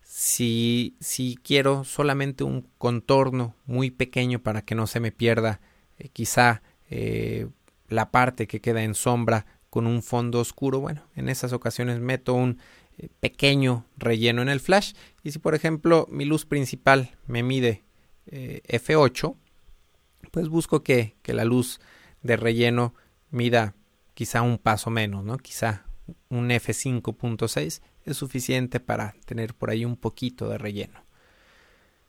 si, 0.02 0.96
si 1.00 1.38
quiero 1.42 1.84
solamente 1.84 2.44
un 2.44 2.66
contorno 2.76 3.54
muy 3.64 3.90
pequeño 3.90 4.40
para 4.40 4.62
que 4.62 4.74
no 4.74 4.86
se 4.86 5.00
me 5.00 5.12
pierda 5.12 5.60
eh, 6.00 6.08
quizá 6.08 6.62
eh, 6.90 7.46
la 7.88 8.10
parte 8.10 8.46
que 8.46 8.60
queda 8.60 8.82
en 8.82 8.94
sombra 8.94 9.46
con 9.68 9.86
un 9.86 10.02
fondo 10.02 10.40
oscuro, 10.40 10.80
bueno, 10.80 11.02
en 11.14 11.28
esas 11.28 11.52
ocasiones 11.52 12.00
meto 12.00 12.34
un 12.34 12.52
eh, 12.52 12.58
pequeño 13.20 13.86
relleno 13.96 14.42
en 14.42 14.48
el 14.48 14.61
flash 14.61 14.92
y 15.22 15.32
si 15.32 15.38
por 15.38 15.55
ejemplo 15.55 16.07
mi 16.11 16.24
luz 16.24 16.46
principal 16.46 17.11
me 17.26 17.42
mide 17.42 17.84
F8, 18.26 19.34
pues 20.30 20.48
busco 20.48 20.82
que, 20.82 21.16
que, 21.22 21.32
la 21.32 21.44
luz 21.44 21.80
de 22.22 22.36
relleno 22.36 22.94
mida 23.30 23.74
quizá 24.14 24.42
un 24.42 24.59
paso 24.59 24.90
menos, 24.90 25.24
¿no? 25.24 25.38
Quizá 25.38 25.86
un 26.28 26.51
F5.6 26.51 27.80
es 28.05 28.16
suficiente 28.16 28.80
para 28.80 29.14
tener 29.24 29.55
por 29.55 29.70
ahí 29.70 29.84
un 29.84 29.96
poquito 29.96 30.48
de 30.48 30.59
relleno. 30.59 31.05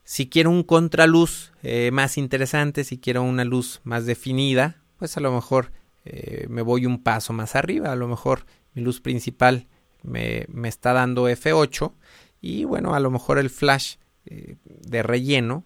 Si 0.04 0.28
quiero 0.28 0.50
un 0.50 0.64
contraluz 0.64 1.54
eh, 1.64 1.92
más 1.92 2.18
interesante, 2.18 2.84
si 2.84 2.98
quiero 2.98 3.24
una 3.24 3.46
luz 3.46 3.82
más 3.84 4.06
definida, 4.06 4.82
pues 4.98 5.16
a 5.18 5.22
lo 5.22 5.32
mejor 5.32 5.72
eh, 6.06 6.48
me 6.50 6.62
voy 6.62 6.86
un 6.86 7.02
paso 7.02 7.34
más 7.34 7.56
arriba. 7.56 7.92
A 7.92 7.96
lo 7.96 8.08
mejor 8.08 8.46
mi 8.74 8.82
luz 8.82 9.00
principal 9.00 9.68
me, 10.04 10.48
está 10.64 10.94
dando 10.94 11.30
F8 11.30 11.94
y 12.42 12.64
bueno, 12.66 12.94
a 12.94 13.00
lo 13.00 13.12
mejor 13.12 13.38
el 13.38 13.50
flash 13.50 13.96
eh, 14.26 14.56
de 14.66 15.04
relleno 15.04 15.64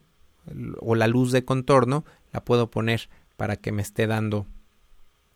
o 0.80 0.96
la 0.96 1.08
luz 1.08 1.32
de 1.32 1.44
contorno 1.44 2.06
la 2.32 2.44
puedo 2.44 2.70
poner 2.70 3.10
para 3.38 3.56
que 3.56 3.72
me 3.72 3.82
esté 3.82 4.08
dando 4.08 4.46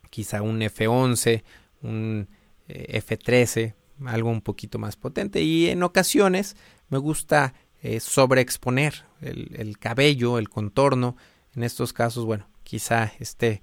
quizá 0.09 0.41
un 0.41 0.59
F11, 0.61 1.43
un 1.81 2.27
F13, 2.67 3.73
algo 4.05 4.29
un 4.29 4.41
poquito 4.41 4.79
más 4.79 4.95
potente. 4.95 5.41
Y 5.41 5.67
en 5.67 5.83
ocasiones 5.83 6.55
me 6.89 6.97
gusta 6.97 7.53
eh, 7.81 7.99
sobreexponer 7.99 9.05
el, 9.21 9.77
cabello, 9.79 10.37
el 10.37 10.49
contorno. 10.49 11.15
En 11.55 11.63
estos 11.63 11.93
casos, 11.93 12.25
bueno, 12.25 12.49
quizá 12.63 13.11
este 13.19 13.61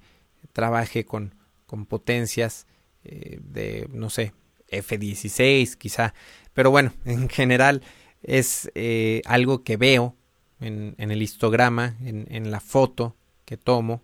trabaje 0.53 1.05
con, 1.05 1.35
con 1.65 1.85
potencias 1.85 2.67
eh, 3.03 3.39
de, 3.41 3.87
no 3.91 4.09
sé, 4.09 4.33
F16, 4.69 5.75
quizá. 5.75 6.13
Pero 6.53 6.71
bueno, 6.71 6.93
en 7.05 7.29
general 7.29 7.83
es 8.23 8.71
eh, 8.75 9.21
algo 9.25 9.63
que 9.63 9.77
veo 9.77 10.15
en, 10.59 10.95
el 10.97 11.21
histograma, 11.21 11.95
en, 12.01 12.51
la 12.51 12.59
foto 12.59 13.15
que 13.45 13.57
tomo 13.57 14.03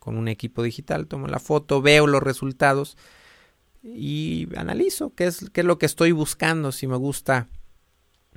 con 0.00 0.18
un 0.18 0.28
equipo 0.28 0.62
digital. 0.62 1.06
Tomo 1.06 1.28
la 1.28 1.38
foto, 1.38 1.80
veo 1.80 2.06
los 2.06 2.22
resultados 2.22 2.98
y 3.82 4.48
analizo 4.56 5.14
qué 5.14 5.26
es, 5.26 5.48
qué 5.50 5.60
es 5.62 5.66
lo 5.66 5.78
que 5.78 5.86
estoy 5.86 6.12
buscando, 6.12 6.72
si 6.72 6.86
me 6.86 6.96
gusta 6.96 7.48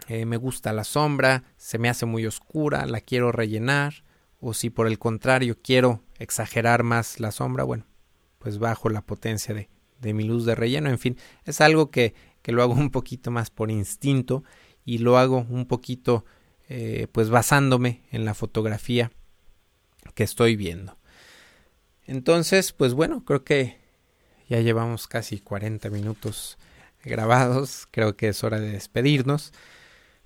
eh, 0.07 0.25
me 0.25 0.37
gusta 0.37 0.73
la 0.73 0.83
sombra, 0.83 1.43
se 1.57 1.77
me 1.77 1.89
hace 1.89 2.05
muy 2.05 2.25
oscura, 2.25 2.85
la 2.85 3.01
quiero 3.01 3.31
rellenar, 3.31 4.03
o 4.39 4.53
si 4.53 4.69
por 4.69 4.87
el 4.87 4.99
contrario 4.99 5.57
quiero 5.61 6.03
exagerar 6.19 6.83
más 6.83 7.19
la 7.19 7.31
sombra, 7.31 7.63
bueno, 7.63 7.85
pues 8.37 8.59
bajo 8.59 8.89
la 8.89 9.01
potencia 9.01 9.55
de, 9.55 9.69
de 9.99 10.13
mi 10.13 10.23
luz 10.23 10.45
de 10.45 10.55
relleno, 10.55 10.89
en 10.89 10.99
fin, 10.99 11.17
es 11.45 11.61
algo 11.61 11.91
que, 11.91 12.13
que, 12.41 12.51
lo 12.51 12.61
hago 12.61 12.73
un 12.75 12.91
poquito 12.91 13.31
más 13.31 13.49
por 13.49 13.71
instinto 13.71 14.43
y 14.85 14.99
lo 14.99 15.17
hago 15.17 15.45
un 15.49 15.65
poquito 15.65 16.25
eh, 16.67 17.07
pues 17.11 17.29
basándome 17.29 18.01
en 18.11 18.25
la 18.25 18.33
fotografía 18.33 19.11
que 20.13 20.23
estoy 20.23 20.55
viendo. 20.55 20.97
Entonces, 22.07 22.71
pues 22.71 22.93
bueno, 22.93 23.23
creo 23.23 23.43
que 23.43 23.77
ya 24.47 24.61
llevamos 24.61 25.07
casi 25.07 25.39
40 25.39 25.89
minutos 25.89 26.57
grabados, 27.03 27.87
creo 27.91 28.15
que 28.15 28.29
es 28.29 28.43
hora 28.43 28.59
de 28.59 28.71
despedirnos. 28.71 29.53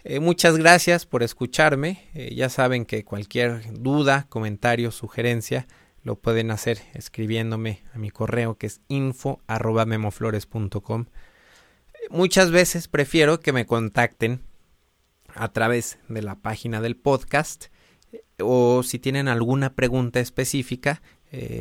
Eh, 0.04 0.20
muchas 0.20 0.58
gracias 0.58 1.06
por 1.06 1.24
escucharme. 1.24 2.10
Eh, 2.14 2.34
ya 2.36 2.50
saben 2.50 2.86
que 2.86 3.04
cualquier 3.04 3.62
duda, 3.74 4.28
comentario, 4.30 4.92
sugerencia 4.92 5.68
lo 6.10 6.16
pueden 6.16 6.50
hacer 6.50 6.82
escribiéndome 6.96 7.84
a 7.94 8.00
mi 8.00 8.10
correo 8.10 8.58
que 8.58 8.66
es 8.66 8.82
info 8.88 9.44
memoflores.com. 9.86 11.06
Muchas 12.10 12.50
veces 12.50 12.88
prefiero 12.88 13.40
que 13.40 13.54
me 13.54 13.68
contacten 13.68 14.42
a 15.36 15.50
través 15.50 16.00
de 16.08 16.24
la 16.24 16.34
página 16.34 16.82
del 16.82 16.96
podcast 16.96 17.66
eh, 18.12 18.24
o 18.42 18.82
si 18.82 18.98
tienen 18.98 19.28
alguna 19.28 19.76
pregunta 19.76 20.20
específica, 20.20 21.04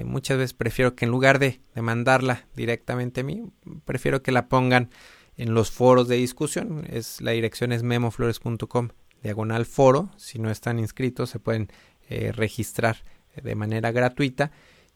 muchas 0.06 0.38
veces 0.38 0.54
prefiero 0.54 0.96
que 0.96 1.04
en 1.04 1.10
lugar 1.10 1.38
de, 1.38 1.60
de 1.74 1.82
mandarla 1.82 2.48
directamente 2.56 3.20
a 3.20 3.24
mí, 3.24 3.52
prefiero 3.84 4.22
que 4.22 4.32
la 4.32 4.48
pongan 4.48 4.88
en 5.36 5.52
los 5.52 5.70
foros 5.70 6.08
de 6.08 6.16
discusión. 6.16 6.86
Es, 6.88 7.20
la 7.20 7.32
dirección 7.32 7.70
es 7.70 7.82
memoflores.com 7.82 8.88
diagonal 9.22 9.66
foro. 9.66 10.10
Si 10.16 10.38
no 10.38 10.50
están 10.50 10.78
inscritos 10.78 11.28
se 11.28 11.38
pueden 11.38 11.70
eh, 12.08 12.32
registrar 12.32 13.04
de 13.42 13.54
manera 13.54 13.92
gratuita. 13.92 14.50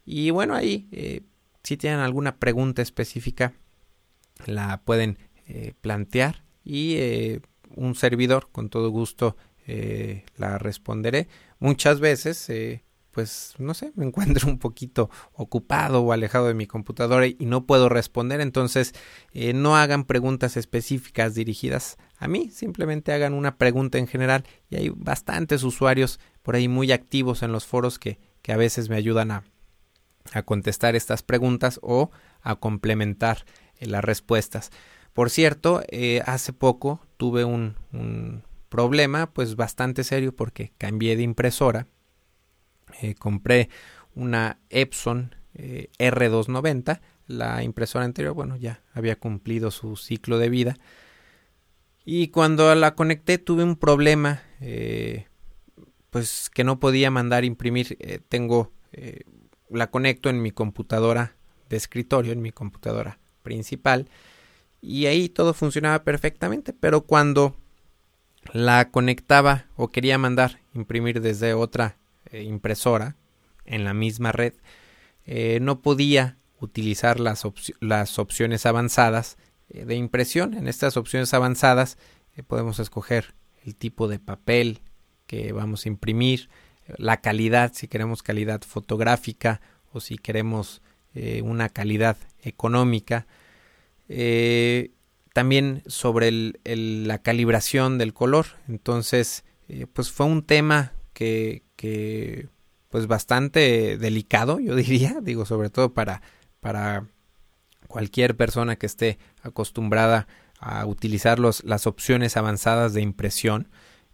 Y 0.04 0.30
bueno, 0.30 0.54
ahí 0.54 0.88
eh, 0.92 1.22
si 1.62 1.76
tienen 1.76 2.00
alguna 2.00 2.36
pregunta 2.36 2.82
específica 2.82 3.52
la 4.46 4.82
pueden 4.82 5.18
eh, 5.46 5.74
plantear 5.80 6.44
y 6.64 6.96
un 7.74 7.94
servidor 7.94 8.48
con 8.52 8.68
todo 8.68 8.90
gusto 8.90 9.36
la 10.36 10.58
responderé. 10.58 11.28
Muchas 11.60 12.00
veces 12.00 12.50
pues 13.12 13.54
no 13.58 13.74
sé, 13.74 13.92
me 13.94 14.04
encuentro 14.06 14.48
un 14.48 14.58
poquito 14.58 15.10
ocupado 15.32 16.00
o 16.00 16.12
alejado 16.12 16.48
de 16.48 16.54
mi 16.54 16.66
computadora 16.66 17.26
y 17.26 17.36
no 17.40 17.66
puedo 17.66 17.88
responder, 17.88 18.40
entonces 18.40 18.94
eh, 19.32 19.52
no 19.52 19.76
hagan 19.76 20.04
preguntas 20.04 20.56
específicas 20.56 21.34
dirigidas 21.34 21.98
a 22.18 22.26
mí, 22.26 22.50
simplemente 22.50 23.12
hagan 23.12 23.34
una 23.34 23.56
pregunta 23.56 23.98
en 23.98 24.08
general 24.08 24.44
y 24.68 24.76
hay 24.76 24.88
bastantes 24.88 25.62
usuarios 25.62 26.18
por 26.42 26.56
ahí 26.56 26.66
muy 26.66 26.90
activos 26.90 27.42
en 27.42 27.52
los 27.52 27.66
foros 27.66 27.98
que, 27.98 28.18
que 28.42 28.52
a 28.52 28.56
veces 28.56 28.88
me 28.88 28.96
ayudan 28.96 29.30
a, 29.30 29.44
a 30.32 30.42
contestar 30.42 30.94
estas 30.94 31.22
preguntas 31.22 31.80
o 31.82 32.10
a 32.42 32.56
complementar 32.56 33.44
eh, 33.78 33.86
las 33.86 34.04
respuestas. 34.04 34.70
Por 35.12 35.30
cierto, 35.30 35.82
eh, 35.88 36.22
hace 36.26 36.52
poco 36.52 37.00
tuve 37.16 37.44
un, 37.44 37.74
problema 38.68 39.30
pues 39.30 39.54
bastante 39.54 40.02
serio 40.02 40.34
porque 40.34 40.72
cambié 40.78 41.14
de 41.14 41.22
impresora. 41.22 41.86
Eh, 43.02 43.14
compré 43.14 43.68
una 44.14 44.58
Epson 44.70 45.34
R290. 45.54 47.00
La 47.26 47.62
impresora 47.62 48.06
anterior, 48.06 48.32
bueno, 48.32 48.56
ya 48.56 48.82
había 48.94 49.16
cumplido 49.16 49.70
su 49.70 49.96
ciclo 49.96 50.38
de 50.38 50.48
vida. 50.48 50.76
Y 52.06 52.28
cuando 52.28 52.74
la 52.74 52.94
conecté 52.94 53.36
tuve 53.36 53.62
un 53.62 53.76
problema, 53.76 54.42
pues 56.12 56.48
que 56.50 56.62
no 56.62 56.78
podía 56.78 57.10
mandar 57.10 57.44
imprimir. 57.44 57.98
tengo 58.28 58.70
la 59.68 59.90
conecto 59.90 60.30
en 60.30 60.40
mi 60.40 60.52
computadora 60.52 61.34
de 61.68 61.76
escritorio, 61.76 62.32
en 62.32 62.42
mi 62.42 62.52
computadora 62.52 63.18
principal, 63.42 64.08
y 64.80 65.06
ahí 65.06 65.28
todo 65.28 65.54
funcionaba 65.54 66.04
perfectamente, 66.04 66.72
pero 66.72 67.02
cuando 67.02 67.56
la 68.52 68.90
conectaba 68.90 69.66
o 69.76 69.88
quería 69.88 70.18
mandar 70.18 70.60
imprimir 70.74 71.20
desde 71.20 71.54
otra 71.54 71.96
eh, 72.30 72.42
impresora 72.42 73.16
en 73.64 73.84
la 73.84 73.94
misma 73.94 74.32
red, 74.32 74.54
eh, 75.24 75.58
no 75.60 75.80
podía 75.80 76.36
utilizar 76.58 77.20
las, 77.20 77.46
las 77.80 78.18
opciones 78.18 78.66
avanzadas 78.66 79.38
eh, 79.68 79.84
de 79.84 79.94
impresión. 79.94 80.54
En 80.54 80.66
estas 80.66 80.96
opciones 80.96 81.32
avanzadas 81.32 81.96
podemos 82.46 82.78
escoger 82.80 83.34
el 83.64 83.76
tipo 83.76 84.08
de 84.08 84.18
papel 84.18 84.80
que 85.32 85.50
vamos 85.54 85.86
a 85.86 85.88
imprimir, 85.88 86.50
la 86.98 87.22
calidad, 87.22 87.72
si 87.72 87.88
queremos 87.88 88.22
calidad 88.22 88.60
fotográfica 88.60 89.62
o 89.90 90.00
si 90.00 90.18
queremos 90.18 90.82
eh, 91.14 91.40
una 91.40 91.70
calidad 91.70 92.18
económica. 92.42 93.26
Eh, 94.10 94.90
también 95.32 95.82
sobre 95.86 96.52
la 96.64 97.22
calibración 97.22 97.96
del 97.96 98.12
color. 98.12 98.44
Entonces, 98.68 99.44
eh, 99.68 99.86
pues 99.90 100.10
fue 100.12 100.26
un 100.26 100.42
tema 100.42 100.92
que, 101.14 101.62
que, 101.76 102.48
pues 102.90 103.06
bastante 103.06 103.96
delicado, 103.96 104.60
yo 104.60 104.76
diría, 104.84 105.16
digo, 105.22 105.46
sobre 105.46 105.70
todo 105.70 105.94
para, 105.94 106.20
para 106.60 107.06
cualquier 107.88 108.36
persona 108.36 108.76
que 108.76 108.84
esté 108.84 109.18
acostumbrada 109.40 110.26
a 110.58 110.84
utilizar 110.84 111.38
los, 111.38 111.64
las 111.64 111.86
opciones 111.86 112.36
avanzadas 112.36 112.92
de 112.92 113.00
impresión. 113.00 113.68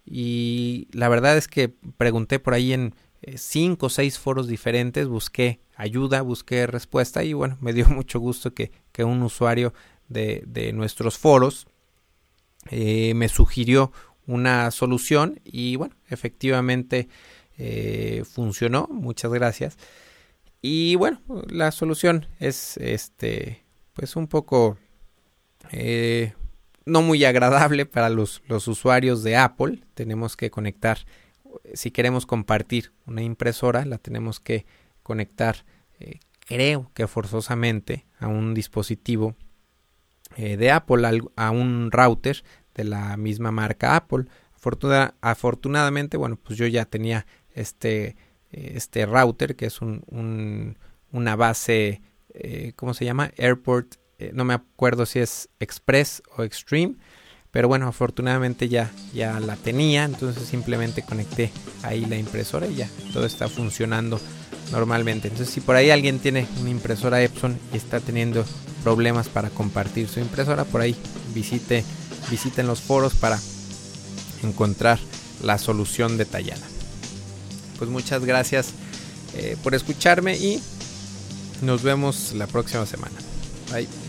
Y 0.09 0.87
la 0.91 1.07
verdad 1.07 1.37
es 1.37 1.47
que 1.47 1.69
pregunté 1.69 2.39
por 2.39 2.55
ahí 2.55 2.73
en 2.73 2.95
cinco 3.35 3.87
o 3.87 3.89
seis 3.89 4.17
foros 4.17 4.47
diferentes, 4.47 5.07
busqué 5.07 5.59
ayuda, 5.75 6.21
busqué 6.21 6.65
respuesta 6.65 7.23
y 7.23 7.33
bueno, 7.33 7.57
me 7.61 7.73
dio 7.73 7.87
mucho 7.87 8.19
gusto 8.19 8.53
que, 8.53 8.71
que 8.91 9.03
un 9.03 9.21
usuario 9.21 9.73
de, 10.07 10.43
de 10.47 10.73
nuestros 10.73 11.17
foros 11.17 11.67
eh, 12.71 13.13
me 13.15 13.29
sugirió 13.29 13.91
una 14.27 14.69
solución 14.71 15.39
y 15.43 15.75
bueno, 15.75 15.95
efectivamente 16.07 17.07
eh, 17.57 18.23
funcionó, 18.29 18.87
muchas 18.91 19.31
gracias. 19.31 19.77
Y 20.61 20.95
bueno, 20.95 21.21
la 21.47 21.71
solución 21.71 22.27
es 22.39 22.77
este, 22.77 23.63
pues 23.93 24.15
un 24.15 24.27
poco 24.27 24.77
eh, 25.71 26.33
no 26.89 27.01
muy 27.01 27.23
agradable 27.25 27.85
para 27.85 28.09
los, 28.09 28.41
los 28.47 28.67
usuarios 28.67 29.23
de 29.23 29.37
Apple. 29.37 29.83
Tenemos 29.93 30.35
que 30.35 30.49
conectar, 30.49 30.99
si 31.73 31.91
queremos 31.91 32.25
compartir 32.25 32.91
una 33.05 33.21
impresora, 33.21 33.85
la 33.85 33.97
tenemos 33.97 34.39
que 34.39 34.65
conectar, 35.03 35.65
eh, 35.99 36.19
creo 36.39 36.91
que 36.93 37.07
forzosamente, 37.07 38.05
a 38.19 38.27
un 38.27 38.53
dispositivo 38.53 39.35
eh, 40.35 40.57
de 40.57 40.71
Apple, 40.71 41.21
a 41.35 41.51
un 41.51 41.89
router 41.91 42.43
de 42.75 42.83
la 42.83 43.17
misma 43.17 43.51
marca 43.51 43.95
Apple. 43.95 44.25
afortunadamente, 45.21 46.17
bueno, 46.17 46.35
pues 46.35 46.57
yo 46.57 46.67
ya 46.67 46.85
tenía 46.85 47.25
este, 47.53 48.17
eh, 48.51 48.73
este 48.75 49.05
router 49.05 49.55
que 49.55 49.65
es 49.65 49.81
un, 49.81 50.77
una 51.11 51.35
base, 51.35 52.01
¿cómo 52.75 52.93
se 52.93 53.05
llama? 53.05 53.31
Airport, 53.37 53.95
no 54.33 54.43
me 54.45 54.53
acuerdo 54.53 55.05
si 55.05 55.19
es 55.19 55.49
Express 55.59 56.21
o 56.37 56.43
Extreme. 56.43 56.95
Pero 57.51 57.67
bueno, 57.67 57.87
afortunadamente 57.87 58.69
ya, 58.69 58.91
ya 59.11 59.39
la 59.39 59.55
tenía, 59.55 60.03
entonces 60.03 60.47
simplemente 60.47 61.01
conecté 61.01 61.51
ahí 61.81 62.05
la 62.05 62.15
impresora 62.15 62.67
y 62.67 62.75
ya 62.75 62.89
todo 63.11 63.25
está 63.25 63.47
funcionando 63.47 64.19
normalmente. 64.71 65.29
Entonces, 65.29 65.51
si 65.53 65.59
por 65.59 65.75
ahí 65.75 65.89
alguien 65.89 66.19
tiene 66.19 66.47
una 66.59 66.69
impresora 66.69 67.23
Epson 67.23 67.57
y 67.73 67.77
está 67.77 67.99
teniendo 67.99 68.45
problemas 68.83 69.29
para 69.29 69.49
compartir 69.49 70.07
su 70.07 70.19
impresora, 70.19 70.63
por 70.63 70.81
ahí 70.81 70.95
visite, 71.33 71.83
visiten 72.29 72.67
los 72.67 72.81
foros 72.81 73.15
para 73.15 73.39
encontrar 74.43 74.99
la 75.41 75.57
solución 75.57 76.17
detallada. 76.17 76.65
Pues 77.79 77.89
muchas 77.89 78.25
gracias 78.25 78.73
eh, 79.35 79.57
por 79.63 79.73
escucharme 79.73 80.37
y 80.37 80.61
nos 81.61 81.81
vemos 81.81 82.33
la 82.33 82.45
próxima 82.45 82.85
semana. 82.85 83.15
Bye. 83.71 84.08